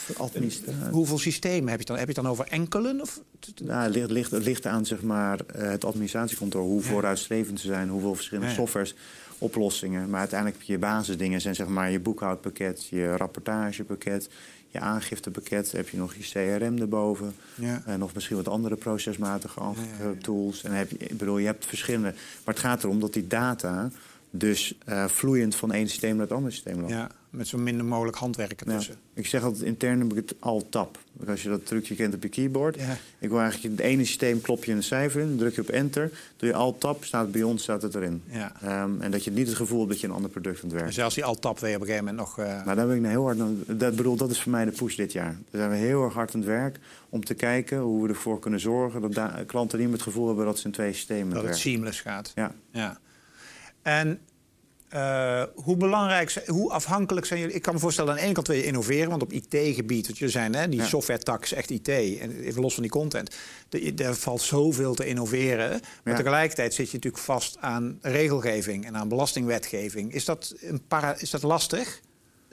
Hoeveel 0.91 1.17
systemen 1.17 1.69
heb 1.69 1.79
je 1.79 1.85
dan? 1.85 1.97
Heb 1.97 2.07
je 2.07 2.13
het 2.13 2.23
dan 2.23 2.31
over 2.31 2.47
enkelen? 2.47 3.01
Of? 3.01 3.19
Nou, 3.63 3.83
het, 3.83 3.93
ligt, 3.93 4.09
ligt, 4.09 4.31
ligt 4.31 4.65
aan 4.65 4.85
zeg 4.85 5.01
maar, 5.01 5.39
eh, 5.39 5.69
het 5.69 5.85
administratiekantoor, 5.85 6.61
hoe 6.61 6.81
vooruitstrevend 6.81 7.59
ze 7.59 7.67
zijn... 7.67 7.89
hoeveel 7.89 8.15
verschillende 8.15 8.53
softwares, 8.53 8.95
oplossingen. 9.37 10.09
Maar 10.09 10.19
uiteindelijk 10.19 10.59
heb 10.59 10.67
je 10.67 10.77
basisdingen 10.77 11.41
zijn 11.41 11.55
zeg 11.55 11.67
maar 11.67 11.91
je 11.91 11.99
boekhoudpakket, 11.99 12.87
je 12.89 13.15
rapportagepakket... 13.17 14.29
je 14.69 14.79
aangiftepakket, 14.79 15.71
heb 15.71 15.89
je 15.89 15.97
nog 15.97 16.15
je 16.15 16.57
CRM 16.57 16.77
erboven. 16.77 17.35
Ja. 17.55 17.81
En 17.85 17.99
nog 17.99 18.13
misschien 18.13 18.35
wat 18.35 18.47
andere 18.47 18.75
procesmatige 18.75 19.61
tools. 20.21 20.63
En 20.63 20.71
heb 20.71 20.89
je, 20.89 20.97
ik 20.97 21.17
bedoel, 21.17 21.37
je 21.37 21.45
hebt 21.45 21.65
verschillende. 21.65 22.13
Maar 22.43 22.53
het 22.53 22.63
gaat 22.63 22.83
erom 22.83 22.99
dat 22.99 23.13
die 23.13 23.27
data 23.27 23.89
dus 24.31 24.77
uh, 24.89 25.07
vloeiend 25.07 25.55
van 25.55 25.71
één 25.71 25.87
systeem 25.87 26.11
naar 26.11 26.25
het 26.25 26.31
andere 26.31 26.53
systeem 26.53 26.79
loopt. 26.79 26.91
Ja, 26.91 27.09
met 27.29 27.47
zo 27.47 27.57
minder 27.57 27.85
mogelijk 27.85 28.17
handwerken 28.17 28.67
tussen. 28.67 28.95
Ik 29.13 29.25
zeg 29.25 29.43
altijd 29.43 29.63
intern 29.63 29.99
heb 29.99 30.11
ik 30.11 30.15
het 30.15 30.35
al-tap. 30.39 30.97
Als 31.27 31.43
je 31.43 31.49
dat 31.49 31.65
trucje 31.65 31.95
kent 31.95 32.13
op 32.13 32.23
je 32.23 32.29
keyboard. 32.29 32.75
Ja. 32.75 32.97
Ik 33.19 33.29
wil 33.29 33.39
eigenlijk 33.39 33.71
in 33.71 33.71
het 33.71 33.85
ene 33.85 34.05
systeem 34.05 34.41
klop 34.41 34.65
je 34.65 34.71
een 34.71 34.83
cijfer 34.83 35.21
in, 35.21 35.37
druk 35.37 35.55
je 35.55 35.61
op 35.61 35.69
enter, 35.69 36.11
doe 36.37 36.49
je 36.49 36.55
alt-tab, 36.55 37.03
staat 37.03 37.31
bij 37.31 37.43
ons 37.43 37.63
staat 37.63 37.81
het 37.81 37.95
erin. 37.95 38.23
Ja. 38.25 38.83
Um, 38.83 39.01
en 39.01 39.11
dat 39.11 39.23
je 39.23 39.31
niet 39.31 39.47
het 39.47 39.55
gevoel 39.55 39.77
hebt 39.77 39.91
dat 39.91 39.99
je 39.99 40.07
een 40.07 40.13
ander 40.13 40.29
product 40.31 40.55
aan 40.55 40.63
het 40.63 40.73
werken. 40.73 40.93
Zelfs 40.93 41.15
die 41.15 41.25
alt-tab 41.25 41.59
weer 41.59 41.75
op 41.75 41.81
een 41.81 41.87
gegeven 41.87 42.05
moment 42.05 42.27
nog. 42.27 42.39
Uh... 42.39 42.45
Nou, 42.45 42.75
daar 42.75 42.87
ben 42.87 42.95
ik 42.95 43.01
nou 43.01 43.13
heel 43.13 43.23
hard. 43.23 43.79
Dat 43.79 43.95
bedoel, 43.95 44.15
dat 44.15 44.29
is 44.29 44.41
voor 44.41 44.51
mij 44.51 44.65
de 44.65 44.71
push 44.71 44.95
dit 44.95 45.11
jaar. 45.11 45.37
Daar 45.49 45.61
zijn 45.61 45.69
we 45.69 45.77
heel 45.77 46.03
erg 46.03 46.13
hard 46.13 46.33
aan 46.33 46.39
het 46.39 46.49
werk 46.49 46.79
om 47.09 47.25
te 47.25 47.33
kijken 47.33 47.79
hoe 47.79 48.03
we 48.03 48.09
ervoor 48.09 48.39
kunnen 48.39 48.59
zorgen 48.59 49.11
dat 49.11 49.45
klanten 49.45 49.79
niet 49.79 49.91
het 49.91 50.01
gevoel 50.01 50.27
hebben 50.27 50.45
dat 50.45 50.59
ze 50.59 50.65
in 50.65 50.71
twee 50.71 50.93
systemen 50.93 51.33
dat 51.33 51.33
werken. 51.33 51.51
het 51.51 51.59
seamless 51.59 52.01
gaat. 52.01 52.31
Ja. 52.35 52.51
ja. 52.71 52.99
En 53.81 54.19
uh, 54.93 55.43
hoe 55.55 55.77
belangrijk, 55.77 56.43
hoe 56.45 56.71
afhankelijk 56.71 57.25
zijn 57.25 57.39
jullie? 57.39 57.55
Ik 57.55 57.61
kan 57.61 57.73
me 57.73 57.79
voorstellen, 57.79 58.11
aan 58.11 58.17
de 58.17 58.23
ene 58.23 58.33
kant 58.33 58.47
wil 58.47 58.55
je 58.55 58.65
innoveren, 58.65 59.09
want 59.09 59.21
op 59.21 59.33
IT-gebied, 59.33 60.07
wat 60.07 60.17
jullie 60.17 60.33
zijn, 60.33 60.55
hè, 60.55 60.69
die 60.69 60.83
software-tak 60.83 61.43
is 61.43 61.53
echt 61.53 61.69
IT, 61.69 61.87
en 61.87 62.39
even 62.39 62.61
los 62.61 62.73
van 62.73 62.83
die 62.83 62.91
content, 62.91 63.35
er 63.95 64.15
valt 64.15 64.41
zoveel 64.41 64.93
te 64.93 65.05
innoveren. 65.05 65.81
Maar 66.03 66.15
tegelijkertijd 66.15 66.73
zit 66.73 66.89
je 66.89 66.95
natuurlijk 66.95 67.23
vast 67.23 67.57
aan 67.59 67.97
regelgeving 68.01 68.85
en 68.85 68.97
aan 68.97 69.07
belastingwetgeving. 69.07 70.13
Is 70.13 70.25
dat, 70.25 70.55
een 70.61 70.81
para, 70.87 71.19
is 71.19 71.29
dat 71.29 71.43
lastig? 71.43 71.99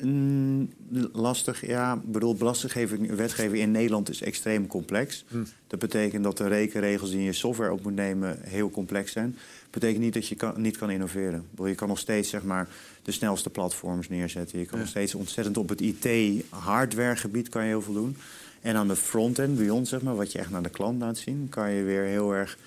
Mm, 0.01 0.73
lastig, 1.13 1.67
ja. 1.67 1.95
Ik 1.95 2.13
bedoel, 2.13 2.35
belastinggeving, 2.35 3.15
wetgeving 3.15 3.63
in 3.63 3.71
Nederland 3.71 4.09
is 4.09 4.23
extreem 4.23 4.67
complex. 4.67 5.25
Hm. 5.29 5.45
Dat 5.67 5.79
betekent 5.79 6.25
dat 6.25 6.37
de 6.37 6.49
rekenregels 6.49 7.11
die 7.11 7.23
je 7.23 7.33
software 7.33 7.73
op 7.73 7.83
moet 7.83 7.95
nemen 7.95 8.39
heel 8.43 8.71
complex 8.71 9.13
zijn 9.13 9.37
betekent 9.81 10.05
niet 10.05 10.15
dat 10.15 10.29
je 10.29 10.35
kan, 10.35 10.61
niet 10.61 10.77
kan 10.77 10.91
innoveren. 10.91 11.47
Je 11.65 11.75
kan 11.75 11.89
nog 11.89 11.99
steeds 11.99 12.29
zeg 12.29 12.43
maar, 12.43 12.69
de 13.03 13.13
snelste 13.13 13.51
platforms 13.51 14.09
neerzetten. 14.09 14.59
Je 14.59 14.65
kan 14.65 14.79
nog 14.79 14.89
steeds 14.89 15.15
ontzettend 15.15 15.57
op 15.57 15.69
het 15.69 15.81
IT-hardwaregebied 15.81 17.49
kan 17.49 17.63
je 17.63 17.69
heel 17.69 17.83
veel 17.83 17.95
doen. 17.95 18.17
En 18.61 18.77
aan 18.77 18.89
de 18.89 18.97
frontend, 18.97 19.57
bij 19.57 19.71
ons, 19.71 19.89
zeg 19.89 20.03
maar, 20.03 20.17
wat 20.17 20.33
je 20.33 20.39
echt 20.39 20.51
naar 20.51 20.63
de 20.63 20.69
klant 20.69 21.01
laat 21.01 21.19
zien, 21.19 21.47
kan 21.51 21.71
je 21.71 21.83
weer 21.83 22.03
heel 22.03 22.35
erg 22.35 22.59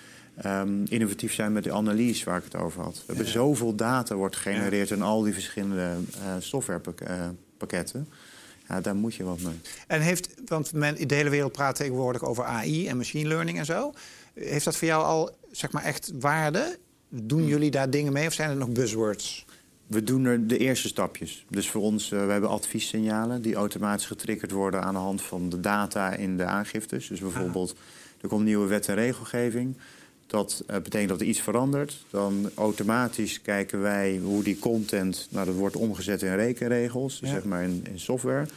um, 0.45 0.85
innovatief 0.89 1.33
zijn 1.33 1.53
met 1.53 1.63
de 1.63 1.71
analyse 1.71 2.25
waar 2.25 2.37
ik 2.37 2.43
het 2.43 2.55
over 2.55 2.81
had. 2.81 2.95
We 2.95 3.03
hebben 3.05 3.31
zoveel 3.31 3.75
data 3.75 4.15
wordt 4.15 4.35
gegenereerd 4.35 4.91
in 4.91 5.01
al 5.01 5.21
die 5.21 5.33
verschillende 5.33 5.95
uh, 6.15 6.35
softwarepakketten. 6.39 8.07
Ja, 8.67 8.81
daar 8.81 8.95
moet 8.95 9.15
je 9.15 9.23
wat 9.23 9.41
mee. 9.41 9.59
En 9.87 10.01
heeft, 10.01 10.29
want 10.45 10.73
men 10.73 10.97
in 10.97 11.07
de 11.07 11.15
hele 11.15 11.29
wereld 11.29 11.51
praat 11.51 11.75
tegenwoordig 11.75 12.23
over 12.23 12.43
AI 12.43 12.87
en 12.87 12.97
machine 12.97 13.27
learning 13.27 13.57
en 13.57 13.65
zo. 13.65 13.93
Heeft 14.33 14.65
dat 14.65 14.75
voor 14.75 14.87
jou 14.87 15.03
al 15.03 15.37
zeg 15.51 15.71
maar 15.71 15.83
echt 15.83 16.11
waarde? 16.19 16.77
Doen 17.09 17.45
jullie 17.45 17.71
daar 17.71 17.89
dingen 17.89 18.13
mee 18.13 18.27
of 18.27 18.33
zijn 18.33 18.49
er 18.49 18.55
nog 18.55 18.69
buzzwords? 18.69 19.45
We 19.87 20.03
doen 20.03 20.25
er 20.25 20.47
de 20.47 20.57
eerste 20.57 20.87
stapjes. 20.87 21.45
Dus 21.49 21.69
voor 21.69 21.81
ons, 21.81 22.11
uh, 22.11 22.25
we 22.25 22.31
hebben 22.31 22.49
adviessignalen 22.49 23.41
die 23.41 23.55
automatisch 23.55 24.05
getriggerd 24.05 24.51
worden 24.51 24.83
aan 24.83 24.93
de 24.93 24.99
hand 24.99 25.21
van 25.21 25.49
de 25.49 25.59
data 25.59 26.13
in 26.13 26.37
de 26.37 26.45
aangiftes. 26.45 27.07
Dus 27.07 27.19
bijvoorbeeld, 27.19 27.75
er 28.21 28.27
komt 28.27 28.43
nieuwe 28.43 28.67
wet 28.67 28.87
en 28.87 28.95
regelgeving. 28.95 29.75
Dat 30.27 30.63
uh, 30.67 30.75
betekent 30.75 31.09
dat 31.09 31.21
er 31.21 31.27
iets 31.27 31.41
verandert. 31.41 32.05
Dan 32.09 32.49
automatisch 32.55 33.41
kijken 33.41 33.81
wij 33.81 34.19
hoe 34.23 34.43
die 34.43 34.59
content, 34.59 35.27
nou 35.29 35.45
dat 35.45 35.55
wordt 35.55 35.75
omgezet 35.75 36.21
in 36.21 36.35
rekenregels, 36.35 37.19
zeg 37.23 37.43
maar 37.43 37.63
in, 37.63 37.85
in 37.91 37.99
software. 37.99 38.47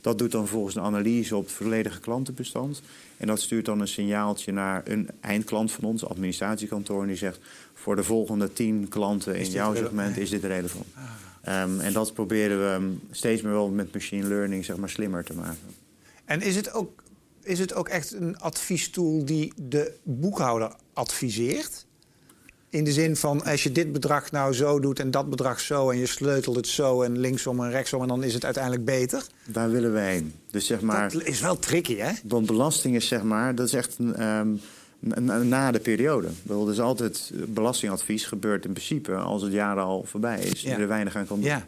Dat 0.00 0.18
doet 0.18 0.32
dan 0.32 0.48
volgens 0.48 0.74
een 0.74 0.82
analyse 0.82 1.36
op 1.36 1.44
het 1.44 1.52
volledige 1.52 2.00
klantenbestand. 2.00 2.82
En 3.16 3.26
dat 3.26 3.40
stuurt 3.40 3.64
dan 3.64 3.80
een 3.80 3.88
signaaltje 3.88 4.52
naar 4.52 4.82
een 4.84 5.08
eindklant 5.20 5.72
van 5.72 5.84
ons, 5.84 6.04
administratiekantoor. 6.04 7.02
En 7.02 7.08
die 7.08 7.16
zegt: 7.16 7.38
voor 7.74 7.96
de 7.96 8.04
volgende 8.04 8.52
tien 8.52 8.88
klanten 8.88 9.36
in 9.36 9.50
jouw 9.50 9.74
segment 9.74 10.18
is 10.18 10.30
dit 10.30 10.44
relevant. 10.44 10.86
Ah. 10.94 11.62
Um, 11.62 11.80
en 11.80 11.92
dat 11.92 12.14
proberen 12.14 12.58
we 12.58 12.96
steeds 13.10 13.42
meer 13.42 13.52
wel 13.52 13.68
met 13.68 13.92
machine 13.92 14.28
learning 14.28 14.64
zeg 14.64 14.76
maar, 14.76 14.88
slimmer 14.88 15.24
te 15.24 15.34
maken. 15.34 15.74
En 16.24 16.42
is 16.42 16.56
het 16.56 16.72
ook, 16.72 17.02
is 17.42 17.58
het 17.58 17.74
ook 17.74 17.88
echt 17.88 18.12
een 18.12 18.38
adviestool 18.38 19.24
die 19.24 19.52
de 19.56 19.94
boekhouder 20.02 20.74
adviseert? 20.92 21.86
In 22.70 22.84
de 22.84 22.92
zin 22.92 23.16
van, 23.16 23.44
als 23.44 23.62
je 23.62 23.72
dit 23.72 23.92
bedrag 23.92 24.30
nou 24.30 24.52
zo 24.54 24.80
doet 24.80 24.98
en 24.98 25.10
dat 25.10 25.30
bedrag 25.30 25.60
zo... 25.60 25.90
en 25.90 25.98
je 25.98 26.06
sleutelt 26.06 26.56
het 26.56 26.66
zo 26.66 27.02
en 27.02 27.18
linksom 27.18 27.64
en 27.64 27.70
rechtsom... 27.70 28.02
en 28.02 28.08
dan 28.08 28.24
is 28.24 28.34
het 28.34 28.44
uiteindelijk 28.44 28.84
beter? 28.84 29.22
Daar 29.44 29.70
willen 29.70 29.92
wij 29.92 30.12
heen. 30.12 30.34
Dus 30.50 30.66
zeg 30.66 30.80
maar, 30.80 31.12
dat 31.12 31.22
is 31.24 31.40
wel 31.40 31.58
tricky, 31.58 31.96
hè? 31.96 32.12
Want 32.24 32.46
belasting 32.46 32.94
is 32.94 33.08
zeg 33.08 33.22
maar, 33.22 33.54
dat 33.54 33.66
is 33.66 33.72
echt 33.72 33.96
een, 33.98 34.22
um, 34.22 34.60
na 35.48 35.70
de 35.70 35.80
periode. 35.80 36.28
Er 36.48 36.70
is 36.70 36.80
altijd 36.80 37.30
belastingadvies 37.46 38.24
gebeurt 38.24 38.64
in 38.64 38.72
principe 38.72 39.14
als 39.14 39.42
het 39.42 39.52
jaar 39.52 39.78
al 39.78 40.04
voorbij 40.06 40.40
is. 40.40 40.62
Ja. 40.62 40.74
En 40.74 40.80
er 40.80 40.88
weinig 40.88 41.16
aan 41.16 41.26
kan 41.26 41.36
doen. 41.36 41.46
Ja. 41.46 41.64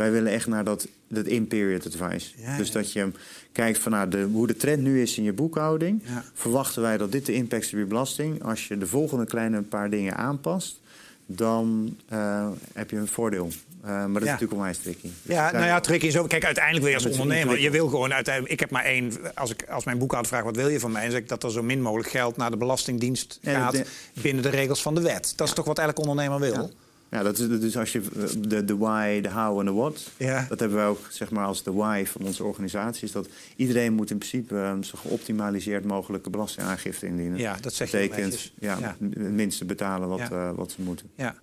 Wij 0.00 0.10
willen 0.10 0.32
echt 0.32 0.46
naar 0.46 0.64
dat, 0.64 0.86
dat 1.08 1.26
in-period 1.26 1.86
advice. 1.86 2.30
dus 2.56 2.70
dat 2.70 2.92
je 2.92 3.10
kijkt 3.52 3.78
van 3.78 3.92
nou, 3.92 4.08
de, 4.08 4.22
hoe 4.22 4.46
de 4.46 4.56
trend 4.56 4.82
nu 4.82 5.02
is 5.02 5.18
in 5.18 5.24
je 5.24 5.32
boekhouding. 5.32 6.02
Verwachten 6.34 6.82
wij 6.82 6.96
dat 6.96 7.12
dit 7.12 7.26
de 7.26 7.32
impact 7.32 7.64
is 7.64 7.72
op 7.72 7.78
je 7.78 7.84
belasting. 7.84 8.42
Als 8.42 8.68
je 8.68 8.78
de 8.78 8.86
volgende 8.86 9.26
kleine 9.26 9.62
paar 9.62 9.90
dingen 9.90 10.16
aanpast, 10.16 10.80
dan 11.26 11.96
uh, 12.12 12.48
heb 12.72 12.90
je 12.90 12.96
een 12.96 13.08
voordeel. 13.08 13.48
Uh, 13.84 13.86
maar 13.88 14.12
dat 14.12 14.22
is 14.22 14.28
natuurlijk 14.28 14.52
onwijs 14.52 14.78
tricky. 14.78 15.08
Dus 15.22 15.34
ja, 15.34 15.52
nou 15.52 15.64
ja, 15.64 15.80
tricky 15.80 16.06
is 16.06 16.16
ook... 16.16 16.28
Kijk, 16.28 16.44
uiteindelijk 16.44 16.84
wil 16.84 16.98
je 16.98 17.08
als 17.08 17.18
ondernemer... 17.18 17.60
Je 17.60 17.70
wil 17.70 17.88
gewoon 17.88 18.12
uiteindelijk... 18.12 18.52
Ik 18.52 18.60
heb 18.60 18.70
maar 18.70 18.84
één... 18.84 19.12
Als, 19.34 19.50
ik, 19.50 19.64
als 19.68 19.84
mijn 19.84 19.98
boekhouder 19.98 20.30
vraagt 20.30 20.44
wat 20.44 20.56
wil 20.56 20.68
je 20.68 20.80
van 20.80 20.92
mij... 20.92 21.02
dan 21.02 21.10
zeg 21.10 21.20
ik 21.20 21.28
dat 21.28 21.42
er 21.42 21.50
zo 21.50 21.62
min 21.62 21.82
mogelijk 21.82 22.08
geld 22.08 22.36
naar 22.36 22.50
de 22.50 22.56
Belastingdienst 22.56 23.38
gaat... 23.42 23.82
binnen 24.22 24.42
de 24.42 24.48
regels 24.48 24.82
van 24.82 24.94
de 24.94 25.00
wet. 25.00 25.32
Dat 25.36 25.48
is 25.48 25.54
toch 25.54 25.66
wat 25.66 25.78
elk 25.78 25.98
ondernemer 25.98 26.40
wil? 26.40 26.70
Ja, 27.10 27.22
dat 27.22 27.38
is 27.38 27.48
dus 27.48 27.76
als 27.76 27.92
je 27.92 28.02
de, 28.38 28.64
de 28.64 28.76
why, 28.76 29.20
de 29.20 29.30
how 29.30 29.58
en 29.58 29.64
de 29.64 29.72
what. 29.72 30.10
Ja. 30.16 30.46
Dat 30.48 30.60
hebben 30.60 30.78
we 30.78 30.84
ook 30.84 31.06
zeg 31.10 31.30
maar 31.30 31.46
als 31.46 31.62
de 31.62 31.72
why 31.72 32.04
van 32.06 32.26
onze 32.26 32.44
organisatie. 32.44 33.04
Is 33.04 33.12
dat 33.12 33.28
iedereen 33.56 33.92
moet 33.92 34.10
in 34.10 34.18
principe 34.18 34.54
um, 34.54 34.82
zo 34.82 34.98
geoptimaliseerd 34.98 35.84
mogelijke 35.84 36.30
belastingaangifte 36.30 37.06
indienen. 37.06 37.38
Ja, 37.38 37.56
dat 37.60 37.74
zeg 37.74 37.90
je 37.90 37.96
Betekent, 37.98 38.52
ja, 38.58 38.76
ja, 38.80 38.96
het 39.00 39.30
minste 39.30 39.64
betalen 39.64 40.08
wat, 40.08 40.18
ja. 40.18 40.30
uh, 40.30 40.50
wat 40.54 40.70
ze 40.70 40.82
moeten. 40.82 41.10
Ja. 41.14 41.34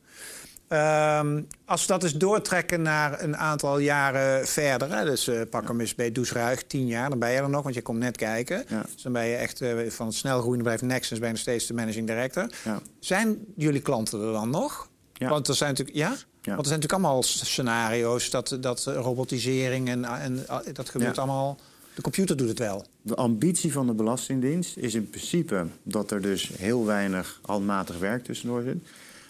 Um, 1.19 1.47
als 1.65 1.81
we 1.81 1.87
dat 1.87 2.03
eens 2.03 2.13
doortrekken 2.13 2.81
naar 2.81 3.23
een 3.23 3.37
aantal 3.37 3.79
jaren 3.79 4.47
verder, 4.47 4.97
hè, 4.97 5.05
dus 5.05 5.27
uh, 5.27 5.41
pak 5.49 5.67
hem 5.67 5.79
eens 5.79 5.95
bij 5.95 6.11
Doesruig, 6.11 6.63
tien 6.63 6.87
jaar, 6.87 7.09
dan 7.09 7.19
ben 7.19 7.31
je 7.31 7.37
er 7.37 7.49
nog, 7.49 7.63
want 7.63 7.75
je 7.75 7.81
komt 7.81 7.99
net 7.99 8.17
kijken. 8.17 8.63
Ja. 8.67 8.81
Dus 8.93 9.01
dan 9.01 9.11
ben 9.11 9.25
je 9.25 9.35
echt 9.35 9.61
uh, 9.61 9.89
van 9.89 10.05
het 10.05 10.15
snelgroeiende 10.15 10.63
bedrijf 10.63 10.81
Nexus, 10.81 11.17
ben 11.17 11.27
je 11.27 11.33
nog 11.33 11.41
steeds 11.41 11.67
de 11.67 11.73
managing 11.73 12.07
director. 12.07 12.49
Ja. 12.63 12.79
Zijn 12.99 13.37
jullie 13.55 13.81
klanten 13.81 14.21
er 14.21 14.31
dan 14.31 14.49
nog? 14.49 14.89
Ja. 15.17 15.29
Want 15.29 15.47
er 15.47 15.55
zijn 15.55 15.69
natuurlijk, 15.69 15.97
ja? 15.97 16.09
Want 16.09 16.59
er 16.59 16.65
zijn 16.65 16.79
natuurlijk 16.79 16.93
allemaal 16.93 17.23
scenario's 17.23 18.29
dat, 18.29 18.57
dat 18.59 18.85
robotisering 18.85 19.89
en, 19.89 20.05
en 20.05 20.45
dat 20.73 20.89
gebeurt 20.89 21.17
allemaal. 21.17 21.57
De 21.95 22.01
computer 22.01 22.37
doet 22.37 22.49
het 22.49 22.59
wel. 22.59 22.85
De 23.01 23.15
ambitie 23.15 23.71
van 23.71 23.87
de 23.87 23.93
Belastingdienst 23.93 24.77
is 24.77 24.93
in 24.95 25.09
principe 25.09 25.65
dat 25.83 26.11
er 26.11 26.21
dus 26.21 26.51
heel 26.57 26.85
weinig 26.85 27.39
handmatig 27.41 27.99
werk 27.99 28.23
tussendoor 28.23 28.61
zit. 28.61 28.77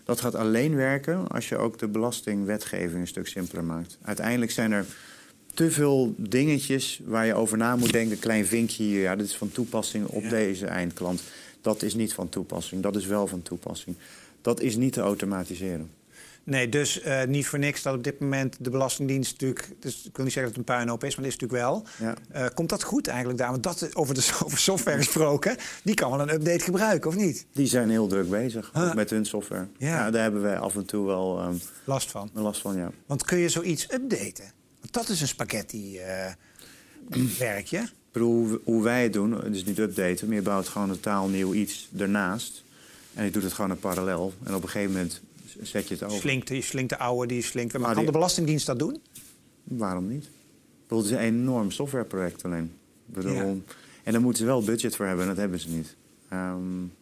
Dat 0.03 0.21
gaat 0.21 0.35
alleen 0.35 0.75
werken 0.75 1.27
als 1.27 1.49
je 1.49 1.57
ook 1.57 1.79
de 1.79 1.87
belastingwetgeving 1.87 3.01
een 3.01 3.07
stuk 3.07 3.27
simpeler 3.27 3.63
maakt. 3.63 3.97
Uiteindelijk 4.01 4.51
zijn 4.51 4.71
er 4.71 4.85
te 5.53 5.71
veel 5.71 6.13
dingetjes 6.17 6.99
waar 7.05 7.25
je 7.25 7.33
over 7.33 7.57
na 7.57 7.75
moet 7.75 7.91
denken. 7.91 8.19
Klein 8.19 8.45
vinkje 8.45 8.83
hier, 8.83 9.01
ja, 9.01 9.15
dit 9.15 9.25
is 9.25 9.35
van 9.35 9.51
toepassing 9.51 10.05
op 10.05 10.29
deze 10.29 10.65
eindklant. 10.65 11.21
Dat 11.61 11.81
is 11.81 11.93
niet 11.93 12.13
van 12.13 12.29
toepassing, 12.29 12.83
dat 12.83 12.95
is 12.95 13.05
wel 13.05 13.27
van 13.27 13.41
toepassing 13.41 13.95
dat 14.47 14.61
is 14.61 14.75
niet 14.75 14.93
te 14.93 15.01
automatiseren. 15.01 15.91
Nee, 16.43 16.69
dus 16.69 17.05
uh, 17.05 17.23
niet 17.23 17.47
voor 17.47 17.59
niks 17.59 17.81
dat 17.81 17.95
op 17.95 18.03
dit 18.03 18.19
moment 18.19 18.55
de 18.59 18.69
Belastingdienst 18.69 19.31
natuurlijk... 19.31 19.69
Dus 19.79 20.05
ik 20.05 20.15
wil 20.15 20.25
niet 20.25 20.33
zeggen 20.33 20.53
dat 20.53 20.61
het 20.61 20.69
een 20.69 20.75
puinhoop 20.75 21.03
is, 21.03 21.15
maar 21.15 21.25
dat 21.25 21.33
is 21.33 21.39
natuurlijk 21.39 21.69
wel. 21.69 21.83
Ja. 21.99 22.15
Uh, 22.35 22.45
komt 22.53 22.69
dat 22.69 22.83
goed 22.83 23.07
eigenlijk 23.07 23.39
daar? 23.39 23.51
Want 23.51 23.63
dat, 23.63 23.95
over, 23.95 24.13
de, 24.13 24.29
over 24.45 24.57
software 24.57 24.97
gesproken, 24.97 25.57
die 25.83 25.93
kan 25.93 26.11
wel 26.11 26.19
een 26.19 26.33
update 26.33 26.63
gebruiken, 26.63 27.09
of 27.09 27.15
niet? 27.15 27.45
Die 27.53 27.67
zijn 27.67 27.89
heel 27.89 28.07
druk 28.07 28.29
bezig 28.29 28.69
huh. 28.73 28.93
met 28.93 29.09
hun 29.09 29.25
software. 29.25 29.67
Ja. 29.77 29.87
ja. 29.87 30.11
daar 30.11 30.21
hebben 30.21 30.41
wij 30.41 30.59
af 30.59 30.75
en 30.75 30.85
toe 30.85 31.05
wel... 31.05 31.43
Um, 31.43 31.61
last 31.83 32.11
van? 32.11 32.29
Last 32.33 32.61
van, 32.61 32.77
ja. 32.77 32.91
Want 33.05 33.23
kun 33.23 33.37
je 33.37 33.49
zoiets 33.49 33.83
updaten? 33.83 34.51
Want 34.79 34.93
dat 34.93 35.09
is 35.09 35.21
een 35.21 35.27
spaghetti-werkje. 35.27 37.79
Uh, 37.79 37.85
hoe, 38.21 38.61
hoe 38.63 38.83
wij 38.83 39.03
het 39.03 39.13
doen, 39.13 39.51
dus 39.51 39.65
niet 39.65 39.79
updaten, 39.79 40.27
maar 40.27 40.35
je 40.35 40.41
bouwt 40.41 40.67
gewoon 40.67 40.89
een 40.89 40.99
taal 40.99 41.27
nieuw 41.27 41.53
iets 41.53 41.89
ernaast... 41.97 42.65
En 43.17 43.25
je 43.25 43.31
doet 43.31 43.43
het 43.43 43.53
gewoon 43.53 43.71
in 43.71 43.79
parallel. 43.79 44.33
En 44.43 44.55
op 44.55 44.63
een 44.63 44.69
gegeven 44.69 44.93
moment 44.93 45.21
zet 45.61 45.87
je 45.87 45.93
het 45.93 46.03
over. 46.03 46.19
Slinkt, 46.19 46.47
die 46.47 46.61
slinkt 46.61 46.89
de 46.89 46.97
oude, 46.97 47.27
die 47.27 47.41
slinkt... 47.43 47.77
Maar, 47.77 47.93
kan 47.93 48.05
de 48.05 48.11
Belastingdienst 48.11 48.65
dat 48.65 48.79
doen? 48.79 49.01
Waarom 49.63 50.07
niet? 50.07 50.29
Het 50.87 51.05
is 51.05 51.11
een 51.11 51.17
enorm 51.17 51.71
softwareproject 51.71 52.43
alleen. 52.43 52.71
Bedoel, 53.05 53.61
En 54.03 54.11
daar 54.11 54.21
moeten 54.21 54.39
ze 54.39 54.45
wel 54.45 54.63
budget 54.63 54.95
voor 54.95 55.05
hebben 55.05 55.23
en 55.23 55.29
dat 55.29 55.39
hebben 55.39 55.59
ze 55.59 55.69
niet. 55.69 55.95
Um, 56.33 56.93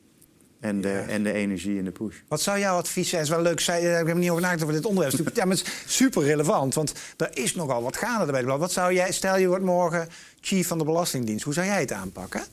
En 0.59 0.81
de, 0.81 0.91
en 0.91 1.23
de 1.23 1.33
energie 1.33 1.77
in 1.77 1.83
de 1.83 1.91
push. 1.91 2.15
Wat 2.27 2.41
zou 2.41 2.59
jouw 2.59 2.77
advies 2.77 3.09
zijn? 3.09 3.21
is 3.21 3.29
wel 3.29 3.41
leuk. 3.41 3.59
Zij, 3.59 3.99
ik 4.01 4.07
heb 4.07 4.17
niet 4.17 4.29
over 4.29 4.41
nagedacht 4.41 4.63
over 4.63 4.81
dit 4.81 4.85
onderwerp. 4.85 5.35
ja, 5.35 5.45
maar 5.45 5.55
het 5.55 5.67
is 5.85 5.95
super 5.95 6.23
relevant. 6.23 6.73
Want 6.73 6.93
er 7.17 7.37
is 7.37 7.55
nogal 7.55 7.83
wat 7.83 7.97
gaande 7.97 8.31
bij 8.31 8.39
de 8.39 8.45
blad. 8.45 8.59
Wat 8.59 8.71
zou 8.71 8.93
jij, 8.93 9.11
stel 9.11 9.37
je 9.37 9.47
wordt 9.47 9.65
morgen 9.65 10.07
chief 10.39 10.67
van 10.67 10.77
de 10.77 10.83
Belastingdienst. 10.85 11.43
Hoe 11.43 11.53
zou 11.53 11.65
jij 11.65 11.79
het 11.79 11.91
aanpakken? 11.91 12.43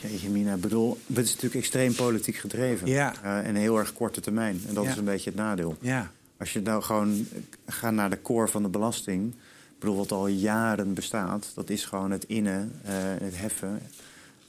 Jeetje, 0.00 0.28
Mina, 0.28 0.56
bedoel, 0.56 0.98
het 1.06 1.24
is 1.24 1.34
natuurlijk 1.34 1.54
extreem 1.54 1.94
politiek 1.94 2.36
gedreven. 2.36 2.88
Ja. 2.88 3.14
Uh, 3.24 3.46
en 3.46 3.54
heel 3.54 3.78
erg 3.78 3.92
korte 3.92 4.20
termijn. 4.20 4.60
En 4.68 4.74
dat 4.74 4.86
is 4.86 4.96
een 4.96 5.04
beetje 5.04 5.30
het 5.30 5.38
nadeel. 5.38 5.76
Ja. 5.80 6.10
Als 6.38 6.52
je 6.52 6.60
nou 6.60 6.82
gewoon 6.82 7.26
gaat 7.66 7.92
naar 7.92 8.10
de 8.10 8.22
core 8.22 8.48
van 8.48 8.62
de 8.62 8.68
belasting... 8.68 9.32
Ik 9.76 9.82
bedoel, 9.82 9.96
wat 9.96 10.12
al 10.12 10.26
jaren 10.26 10.94
bestaat, 10.94 11.52
dat 11.54 11.70
is 11.70 11.84
gewoon 11.84 12.10
het 12.10 12.24
innen, 12.24 12.72
uh, 12.84 12.90
het 13.22 13.36
heffen 13.36 13.80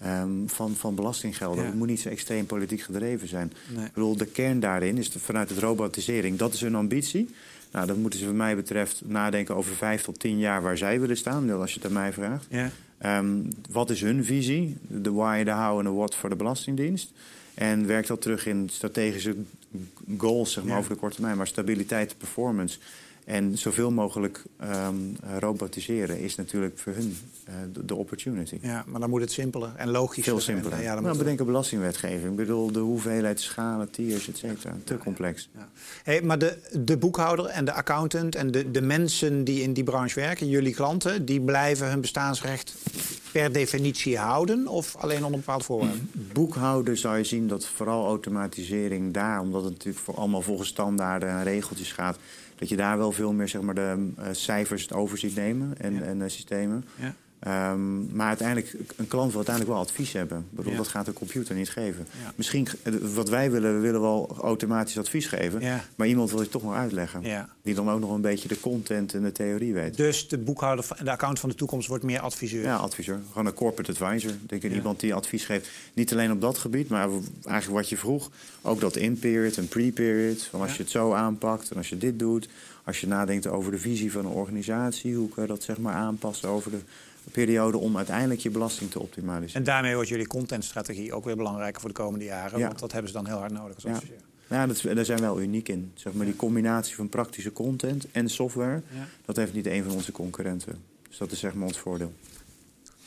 um, 0.06 0.50
van, 0.50 0.76
van 0.76 0.96
belastinggelden. 0.96 1.66
Het 1.66 1.74
moet 1.74 1.88
niet 1.88 2.00
zo 2.00 2.10
extreem 2.10 2.46
politiek 2.46 2.82
gedreven 2.82 3.28
zijn. 3.28 3.52
Ik 3.86 3.94
bedoel, 3.94 4.18
de 4.18 4.26
kern 4.26 4.60
daarin 4.60 4.98
is 4.98 5.12
vanuit 5.18 5.50
het 5.50 5.58
robotisering. 5.58 6.38
Dat 6.38 6.54
is 6.54 6.62
hun 6.62 6.76
ambitie. 6.76 7.36
Nou, 7.72 7.88
dan 7.88 8.02
moeten 8.02 8.20
ze 8.20 8.26
wat 8.26 8.36
mij 8.36 8.56
betreft 8.56 9.02
nadenken 9.06 9.56
over 9.56 9.76
vijf 9.76 10.04
tot 10.04 10.20
tien 10.20 10.38
jaar 10.38 10.62
waar 10.62 10.78
zij 10.78 11.00
willen 11.00 11.18
staan. 11.18 11.52
Als 11.52 11.74
je 11.74 11.80
het 11.80 11.88
aan 11.88 11.94
mij 11.94 12.14
vraagt. 12.14 12.46
Ja. 12.50 12.70
Um, 13.06 13.48
wat 13.70 13.90
is 13.90 14.02
hun 14.02 14.26
visie? 14.26 14.78
De 14.82 15.12
why, 15.12 15.44
de 15.44 15.52
how 15.52 15.78
en 15.78 15.84
de 15.84 15.92
what 15.92 16.16
voor 16.16 16.30
de 16.30 16.36
Belastingdienst. 16.36 17.12
En 17.54 17.88
werkt 17.88 18.08
dat 18.08 18.22
terug 18.22 18.46
in 18.46 18.70
strategische 18.72 19.36
goals 20.18 20.52
zeg 20.52 20.64
maar, 20.64 20.78
over 20.78 20.94
de 20.94 21.00
korte 21.00 21.16
termijn. 21.16 21.38
Maar 21.38 21.48
stabiliteit, 21.48 22.18
performance 22.18 22.80
en 23.28 23.58
zoveel 23.58 23.92
mogelijk 23.92 24.44
um, 24.86 25.16
robotiseren 25.40 26.20
is 26.20 26.36
natuurlijk 26.36 26.80
voor 26.80 26.94
hun 26.94 27.18
uh, 27.50 27.56
de, 27.86 27.96
opportunity. 27.96 28.58
Ja, 28.62 28.84
maar 28.88 29.00
dan 29.00 29.10
moet 29.10 29.22
het 29.22 29.32
simpeler 29.32 29.72
en 29.76 29.90
logisch 29.90 30.24
Veel 30.24 30.40
simpeler. 30.40 30.82
Ja, 30.82 30.94
dan 30.94 31.04
nou, 31.04 31.18
bedenken 31.18 31.46
belastingwetgeving. 31.46 32.30
Ik 32.30 32.36
bedoel, 32.36 32.72
de 32.72 32.80
hoeveelheid 32.80 33.40
schalen, 33.40 33.90
tiers, 33.90 34.28
et 34.28 34.38
cetera. 34.38 34.76
Te 34.84 34.98
complex. 34.98 35.50
Ja. 35.56 35.70
Hey, 36.04 36.22
maar 36.22 36.40
de, 36.40 36.58
de 36.80 36.98
boekhouder 36.98 37.46
en 37.46 37.66
de 37.66 37.74
accountant 37.74 38.36
en 38.36 38.52
de, 38.52 38.72
de 38.72 38.82
mensen 38.82 39.44
die 39.44 39.62
in 39.62 39.74
die 39.74 39.84
branche 39.84 40.20
werken, 40.20 40.50
jullie 40.50 40.74
klanten, 40.74 41.26
die 41.26 41.42
blijven 41.42 41.90
hun 41.90 42.02
bestaansrecht 42.02 42.76
per 43.32 43.52
definitie 43.52 44.18
houden 44.18 44.68
of 44.68 44.96
alleen 44.96 45.18
onder 45.18 45.32
een 45.34 45.40
bepaald 45.40 45.66
voorwaarden? 45.66 46.10
Boekhouden 46.34 46.98
zou 46.98 47.18
je 47.18 47.24
zien 47.24 47.48
dat 47.48 47.66
vooral 47.66 48.06
automatisering 48.06 49.14
daar, 49.14 49.42
omdat 49.42 49.64
het 49.64 49.72
natuurlijk 49.72 50.04
voor 50.04 50.16
allemaal 50.16 50.42
volgens 50.42 50.70
standaarden 50.70 51.30
en 51.30 51.44
regeltjes 51.44 51.92
gaat 51.92 52.18
dat 52.58 52.70
je 52.70 52.76
daar 52.76 52.98
wel 52.98 53.12
veel 53.12 53.34
meer 53.34 53.48
zeg 53.48 53.62
maar, 53.62 53.76
de 53.76 54.12
uh, 54.20 54.26
cijfers 54.32 54.82
het 54.82 54.94
over 54.94 55.18
ziet 55.18 55.36
nemen 55.36 55.78
en, 55.78 56.04
en 56.04 56.20
uh, 56.20 56.28
systemen. 56.28 56.86
Ja. 56.96 57.16
Um, 57.48 58.16
maar 58.16 58.28
uiteindelijk, 58.28 58.76
een 58.96 59.08
klant 59.08 59.28
wil 59.28 59.36
uiteindelijk 59.36 59.76
wel 59.76 59.84
advies 59.84 60.14
hebben. 60.14 60.38
Ik 60.38 60.58
bedoel, 60.58 60.76
Dat 60.76 60.88
gaat 60.88 61.06
de 61.06 61.14
computer 61.14 61.56
niet 61.56 61.70
geven. 61.70 62.08
Misschien, 62.36 62.68
eh, 62.84 62.94
wat 63.14 63.30
wij 63.30 63.52
willen, 63.52 63.74
we 63.76 63.80
willen 63.80 64.02
wel 64.02 64.38
automatisch 64.42 64.98
advies 64.98 65.26
geven. 65.26 65.62
Maar 65.96 66.08
iemand 66.08 66.32
wil 66.32 66.42
je 66.42 66.50
toch 66.50 66.64
nog 66.64 66.74
uitleggen. 66.74 67.24
Die 67.62 67.76
dan 67.76 67.90
ook 67.90 68.00
nog 68.00 68.12
een 68.12 68.22
beetje 68.22 68.48
de 68.48 68.60
content 68.60 69.14
en 69.14 69.24
de 69.24 69.32
theorie 69.32 69.74
weet. 69.74 69.98
Dus 69.98 70.28
de 70.28 70.38
boekhouder 70.38 70.86
en 70.96 71.06
de 71.06 71.12
account 71.12 71.40
van 71.40 71.50
de 71.50 71.56
toekomst 71.56 71.88
wordt 71.88 72.04
meer 72.04 72.20
adviseur? 72.20 72.64
Ja, 72.64 72.76
adviseur. 72.76 73.20
Gewoon 73.28 73.46
een 73.46 73.54
corporate 73.54 73.92
advisor. 73.92 74.32
Denk 74.46 74.64
ik, 74.64 74.74
iemand 74.74 75.00
die 75.00 75.14
advies 75.14 75.46
geeft. 75.46 75.70
Niet 75.94 76.12
alleen 76.12 76.32
op 76.32 76.42
dat 76.42 76.58
gebied, 76.58 76.90
maar 76.90 77.10
eigenlijk 77.44 77.80
wat 77.80 77.90
je 77.90 77.98
vroeg. 77.98 78.32
Ook 78.62 78.80
dat 78.80 78.96
in-period 78.96 79.58
en 79.58 79.68
pre-period. 79.68 80.50
Als 80.52 80.76
je 80.76 80.82
het 80.84 80.92
zo 80.92 81.14
aanpakt 81.14 81.72
en 81.72 81.78
als 81.78 81.90
je 81.90 81.98
dit 81.98 82.20
doet. 82.20 82.50
Als 82.84 83.02
je 83.02 83.08
nadenkt 83.08 83.48
over 83.48 83.72
de 83.72 83.78
visie 83.78 84.12
van 84.12 84.26
een 84.26 84.32
organisatie. 84.32 85.16
Hoe 85.16 85.30
kun 85.30 85.42
je 85.42 85.48
dat 85.48 85.64
zeg 85.64 85.78
maar 85.78 85.94
aanpassen 85.94 86.50
over 86.50 86.72
de 86.72 86.80
periode 87.32 87.78
om 87.78 87.98
uiteindelijk 87.98 88.40
je 88.40 88.50
belasting 88.50 88.92
te 88.92 89.00
optimaliseren. 89.00 89.56
En 89.56 89.64
daarmee 89.64 89.94
wordt 89.94 90.10
jullie 90.10 90.28
contentstrategie 90.28 91.14
ook 91.14 91.26
weer 91.26 91.36
belangrijker 91.36 91.82
voor 91.82 91.90
de 91.90 91.96
komende 91.96 92.26
jaren. 92.26 92.60
Want 92.60 92.80
dat 92.80 92.92
hebben 92.92 93.12
ze 93.12 93.18
dan 93.18 93.28
heel 93.28 93.38
hard 93.38 93.52
nodig. 93.52 93.84
ja. 93.84 94.00
Ja, 94.50 94.68
dat, 94.68 94.82
daar 94.82 95.06
zijn 95.06 95.20
we 95.20 95.24
wel 95.24 95.42
uniek 95.42 95.70
in. 95.70 95.92
Zeg 95.96 96.14
maar, 96.14 96.26
die 96.26 96.36
combinatie 96.36 96.96
van 96.96 97.10
praktische 97.10 97.54
content 97.54 98.08
en 98.12 98.30
software, 98.30 98.82
dat 99.26 99.36
heeft 99.36 99.54
niet 99.54 99.66
een 99.66 99.84
van 99.84 99.94
onze 99.94 100.12
concurrenten. 100.12 100.84
Dus 101.10 101.18
dat 101.18 101.32
is 101.32 101.40
zeg 101.40 101.54
maar 101.54 101.68
ons 101.68 101.80
voordeel. 101.80 102.14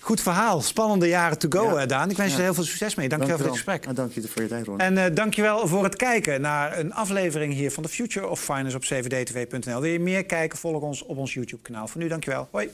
Goed 0.00 0.20
verhaal. 0.20 0.60
Spannende 0.60 1.08
jaren 1.08 1.38
to 1.38 1.48
go, 1.50 1.64
ja. 1.64 1.80
Eh, 1.82 1.88
Daan. 1.88 2.10
Ik 2.10 2.16
wens 2.16 2.36
je 2.36 2.42
heel 2.42 2.54
veel 2.54 2.64
succes 2.64 2.94
mee. 2.94 3.08
Dank, 3.08 3.22
je 3.22 3.28
wel 3.28 3.36
voor 3.36 3.46
het 3.46 3.54
gesprek. 3.54 3.86
En 3.86 3.94
dank 3.94 4.12
je 4.12 4.28
voor 4.28 4.42
je 4.42 4.48
tijd, 4.48 4.66
Ron. 4.66 4.78
En 4.78 4.96
uh, 4.96 5.04
dank 5.14 5.34
je 5.34 5.42
wel 5.42 5.68
voor 5.68 5.84
het 5.84 5.96
kijken 5.96 6.40
naar 6.40 6.78
een 6.78 6.94
aflevering 6.94 7.52
hier 7.52 7.70
van 7.70 7.82
The 7.82 7.88
Future 7.88 8.28
of 8.28 8.40
Finance 8.40 8.76
op 8.76 8.82
cvdtv.nl. 8.82 9.80
Wil 9.80 9.90
je 9.90 10.00
meer 10.00 10.24
kijken, 10.24 10.58
volg 10.58 10.82
ons 10.82 11.02
op 11.02 11.16
ons 11.16 11.34
YouTube-kanaal. 11.34 11.88
Voor 11.88 12.00
nu, 12.00 12.08
dank 12.08 12.24
je 12.24 12.30
wel. 12.30 12.48
Hoi. 12.50 12.70